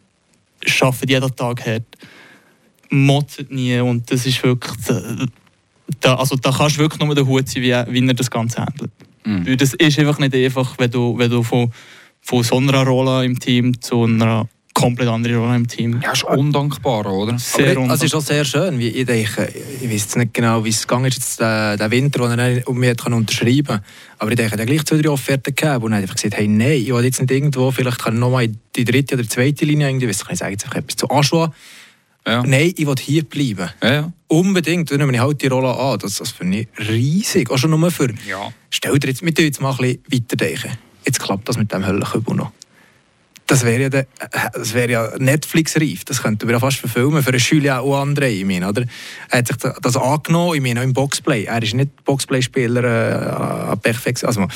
arbeitet 0.80 1.10
jeden 1.10 1.36
Tag 1.36 1.66
hart. 1.66 1.84
Motzt 2.90 3.50
nie 3.50 3.78
und 3.80 4.10
das 4.10 4.24
ist 4.24 4.42
wirklich, 4.42 4.74
da, 6.00 6.14
also 6.14 6.36
da 6.36 6.50
kannst 6.50 6.76
du 6.76 6.80
wirklich 6.80 7.00
nur 7.00 7.14
den 7.14 7.26
Hut 7.26 7.46
sein, 7.46 7.62
wie, 7.62 7.74
wie 7.92 8.08
er 8.08 8.14
das 8.14 8.30
Ganze 8.30 8.64
handelt. 8.64 8.90
Mhm. 9.28 9.56
Das 9.56 9.74
ist 9.74 9.98
einfach 9.98 10.18
nicht 10.18 10.34
einfach, 10.34 10.74
wenn 10.78 10.90
du, 10.90 11.18
wenn 11.18 11.30
du 11.30 11.42
von, 11.42 11.72
von 12.20 12.42
so 12.42 12.56
einer 12.56 12.84
Rolle 12.84 13.24
im 13.24 13.38
Team 13.38 13.80
zu 13.80 14.04
einer 14.04 14.48
komplett 14.78 15.08
andere 15.08 15.36
Rolle 15.36 15.56
im 15.56 15.66
Team. 15.66 16.00
Ja, 16.02 16.12
ist 16.12 16.24
undankbar, 16.24 17.04
oder? 17.06 17.36
Sehr 17.38 17.76
Aber 17.76 17.94
es 17.94 18.02
ist 18.02 18.14
auch 18.14 18.20
sehr 18.20 18.44
schön, 18.44 18.78
wie 18.78 18.88
ich 18.88 19.06
denke, 19.06 19.52
ich 19.80 19.90
weiß 19.90 20.16
nicht 20.16 20.34
genau, 20.34 20.64
wie 20.64 20.68
es 20.68 20.86
gegangen 20.86 21.06
ist, 21.06 21.16
jetzt, 21.16 21.40
äh, 21.40 21.76
der 21.76 21.90
Winter, 21.90 22.20
wo 22.20 22.26
er 22.26 22.68
um 22.68 22.78
mich 22.78 22.90
hat 22.90 23.04
unterschreiben 23.06 23.66
konnte. 23.66 23.82
Aber 24.18 24.30
ich 24.30 24.36
denke, 24.36 24.54
er 24.54 24.60
hat 24.60 24.66
gleich 24.66 24.84
zwei, 24.84 24.98
drei 24.98 25.10
Offerten 25.10 25.54
gegeben 25.54 25.82
und 25.82 25.92
er 25.92 25.96
hat 25.96 26.02
einfach 26.02 26.14
gesagt, 26.14 26.36
hey, 26.36 26.46
nein, 26.46 26.72
ich 26.72 26.92
will 26.92 27.04
jetzt 27.04 27.20
nicht 27.20 27.30
irgendwo, 27.30 27.72
vielleicht 27.72 27.98
kann 27.98 28.14
ich 28.14 28.20
nochmal 28.20 28.44
in 28.44 28.58
die 28.76 28.84
dritte 28.84 29.16
oder 29.16 29.28
zweite 29.28 29.64
Linie 29.64 29.88
irgendwie, 29.88 30.08
weiß 30.08 30.22
ich, 30.22 30.30
ich 30.30 30.38
sage 30.38 30.78
etwas 30.78 30.96
zu 30.96 31.10
Aschua. 31.10 31.52
Ja. 32.28 32.42
Nein, 32.42 32.74
ich 32.76 32.86
will 32.86 32.94
hier 33.00 33.24
bleiben. 33.24 33.70
Ja, 33.82 33.92
ja. 33.92 34.12
Unbedingt, 34.26 34.90
dann 34.90 34.98
nehme 34.98 35.14
ich 35.14 35.18
halt 35.18 35.40
die 35.40 35.46
Rolle 35.46 35.74
an. 35.74 35.98
Das, 35.98 36.16
das 36.16 36.30
finde 36.30 36.58
ich 36.60 36.88
riesig. 36.88 37.50
Auch 37.50 37.56
schon 37.56 37.70
nur 37.70 37.90
für... 37.90 38.12
Ja. 38.28 38.52
Stell 38.68 38.98
dir 38.98 39.08
jetzt, 39.08 39.22
wir 39.22 39.32
jetzt 39.32 39.62
mal 39.62 39.70
ein 39.70 39.76
bisschen 39.78 40.02
weiterdenken. 40.12 40.78
Jetzt 41.06 41.20
klappt 41.20 41.48
das 41.48 41.56
mit 41.56 41.72
dem 41.72 41.86
Höllenkübel 41.86 42.36
noch. 42.36 42.52
Das 43.46 43.64
wäre 43.64 43.84
ja, 43.84 44.02
wär 44.74 44.90
ja 44.90 45.10
Netflix-reif. 45.16 46.04
Das 46.04 46.22
könnte 46.22 46.44
man 46.44 46.52
ja 46.52 46.60
fast 46.60 46.76
verfilmen 46.76 47.22
für 47.22 47.30
einen 47.30 47.40
Schüler 47.40 47.82
und 47.82 47.94
andere. 47.94 48.28
Ich 48.28 48.44
meine, 48.44 48.68
oder? 48.68 48.84
Er 49.30 49.38
hat 49.38 49.48
sich 49.48 49.56
das 49.56 49.96
angenommen, 49.96 50.56
ich 50.56 50.60
meine, 50.60 50.80
auch 50.80 50.84
im 50.84 50.92
Boxplay. 50.92 51.44
Er 51.44 51.62
ist 51.62 51.72
nicht 51.72 52.04
Boxplay-Spieler 52.04 53.72
äh, 53.72 53.76
perfekt. 53.78 54.22
Also, 54.22 54.46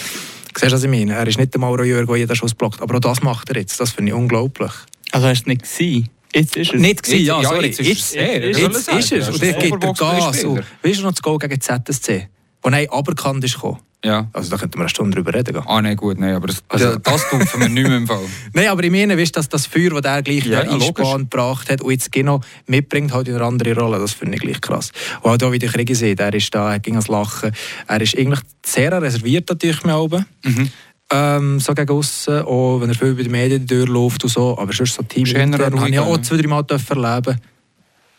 Siehst 0.54 0.70
du, 0.70 0.76
was 0.76 0.84
ich 0.84 0.90
meine? 0.90 1.14
Er 1.14 1.26
ist 1.26 1.38
nicht 1.38 1.54
der 1.54 1.60
Mauro 1.60 1.82
Jörg, 1.82 2.06
der 2.06 2.16
jeden 2.16 2.36
Schuss 2.36 2.54
blockt. 2.54 2.82
Aber 2.82 2.96
auch 2.96 3.00
das 3.00 3.22
macht 3.22 3.48
er 3.48 3.56
jetzt. 3.56 3.80
Das 3.80 3.92
finde 3.92 4.10
ich 4.10 4.14
unglaublich. 4.14 4.72
Also 5.10 5.26
hast 5.26 5.40
du 5.40 5.42
es 5.42 5.46
nicht 5.46 5.62
gesehen? 5.62 6.08
Jetzt 6.34 6.56
ist 6.56 6.72
es. 6.74 6.80
Nicht 6.80 7.02
gewesen, 7.02 7.24
ja, 7.24 7.42
sorry. 7.42 7.66
jetzt 7.66 7.80
ist 7.80 7.88
es 7.90 8.14
jetzt, 8.14 8.88
ist 8.88 9.12
es. 9.12 9.28
Und 9.28 9.42
der 9.42 9.52
gibt 9.54 9.82
der 9.82 9.92
Gas. 9.92 10.44
Weißt 10.82 10.98
du 10.98 11.02
noch 11.02 11.10
das 11.12 11.22
Goal 11.22 11.38
gegen 11.38 11.60
ZSC? 11.60 12.28
Wo 12.62 12.70
er 12.70 12.92
aberkannt 12.92 13.44
ist 13.44 13.54
gekommen? 13.54 13.78
Ja. 14.04 14.28
Also 14.32 14.50
da 14.50 14.56
könnten 14.56 14.74
wir 14.78 14.80
eine 14.80 14.88
Stunde 14.88 15.14
drüber 15.16 15.32
reden. 15.32 15.56
Ah, 15.64 15.80
nein, 15.80 15.96
gut, 15.96 16.18
nein, 16.18 16.34
aber 16.34 16.48
das, 16.48 16.62
Also- 16.68 16.96
das 16.96 17.30
tut 17.30 17.38
mich 17.38 17.68
nicht 17.68 17.86
mehr 17.86 17.96
im 17.98 18.06
Fall. 18.08 18.18
Nein, 18.52 18.66
aber 18.68 18.82
ich 18.82 18.90
meine, 18.90 19.16
weißt, 19.16 19.36
dass 19.36 19.48
das 19.48 19.66
Feuer, 19.66 19.90
das 19.90 20.02
der 20.02 20.22
gleich 20.22 20.44
Ja, 20.46 20.60
einspannt 20.62 21.30
gebracht 21.30 21.70
hat 21.70 21.80
und 21.82 21.92
jetzt 21.92 22.10
genau 22.10 22.40
mitbringt, 22.66 23.12
halt 23.12 23.28
in 23.28 23.36
eine 23.36 23.44
andere 23.44 23.76
Rolle. 23.78 24.00
Das 24.00 24.12
finde 24.12 24.34
ich 24.36 24.40
gleich 24.42 24.60
krass. 24.60 24.90
Und 25.20 25.30
auch 25.30 25.36
da, 25.36 25.52
wie 25.52 25.58
der 25.60 25.68
Krieg 25.68 25.94
sieht, 25.94 26.18
er 26.18 26.34
ist 26.34 26.52
da, 26.52 26.72
er 26.72 26.80
ging 26.80 26.94
ans 26.94 27.06
Lachen. 27.06 27.52
Er 27.86 28.00
ist 28.00 28.18
eigentlich 28.18 28.40
sehr 28.66 29.00
reserviert 29.00 29.48
natürlich 29.48 29.84
mehr 29.84 30.00
oben. 30.00 30.26
Mhm. 30.44 30.70
Ähm, 31.14 31.60
so 31.60 31.74
gegen 31.74 31.90
aussen, 31.90 32.40
auch 32.42 32.80
wenn 32.80 32.88
er 32.88 32.94
viel 32.94 33.14
bei 33.14 33.22
den 33.22 33.32
Medien 33.32 33.66
durchläuft 33.66 34.24
und 34.24 34.30
so. 34.30 34.56
Aber 34.58 34.72
sonst 34.72 34.94
so 34.94 35.02
Team 35.02 35.26
intern 35.26 35.78
habe 35.78 35.90
ich 35.90 35.98
auch 35.98 36.16
ne? 36.16 36.22
zwei, 36.22 36.36
drei 36.38 36.48
Mal 36.48 36.64
erleben. 36.68 37.38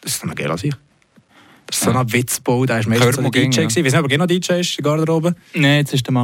Das 0.01 0.15
ist 0.15 0.23
ein 0.23 0.35
geil 0.35 0.51
an 0.51 0.57
sich. 0.57 0.73
Das 1.65 1.77
ist 1.77 1.83
so 1.85 1.91
ein 1.91 2.13
Witzbau, 2.13 2.65
der 2.65 2.79
ist 2.79 2.87
meistens 2.87 3.15
so 3.15 3.21
ein 3.21 3.31
DJ. 3.31 3.47
gewesen. 3.47 3.79
Ich 3.79 3.85
weiß 3.85 3.93
nicht, 3.93 3.95
ob 3.95 4.05
er 4.05 4.09
genau 4.09 4.25
DJ 4.25 4.59
ist, 4.59 4.77
in 4.77 4.83
der 4.83 4.91
Garderobe. 4.91 5.35
Nein, 5.53 5.77
jetzt 5.77 5.93
ist 5.93 6.05
der 6.05 6.11
Mann. 6.11 6.11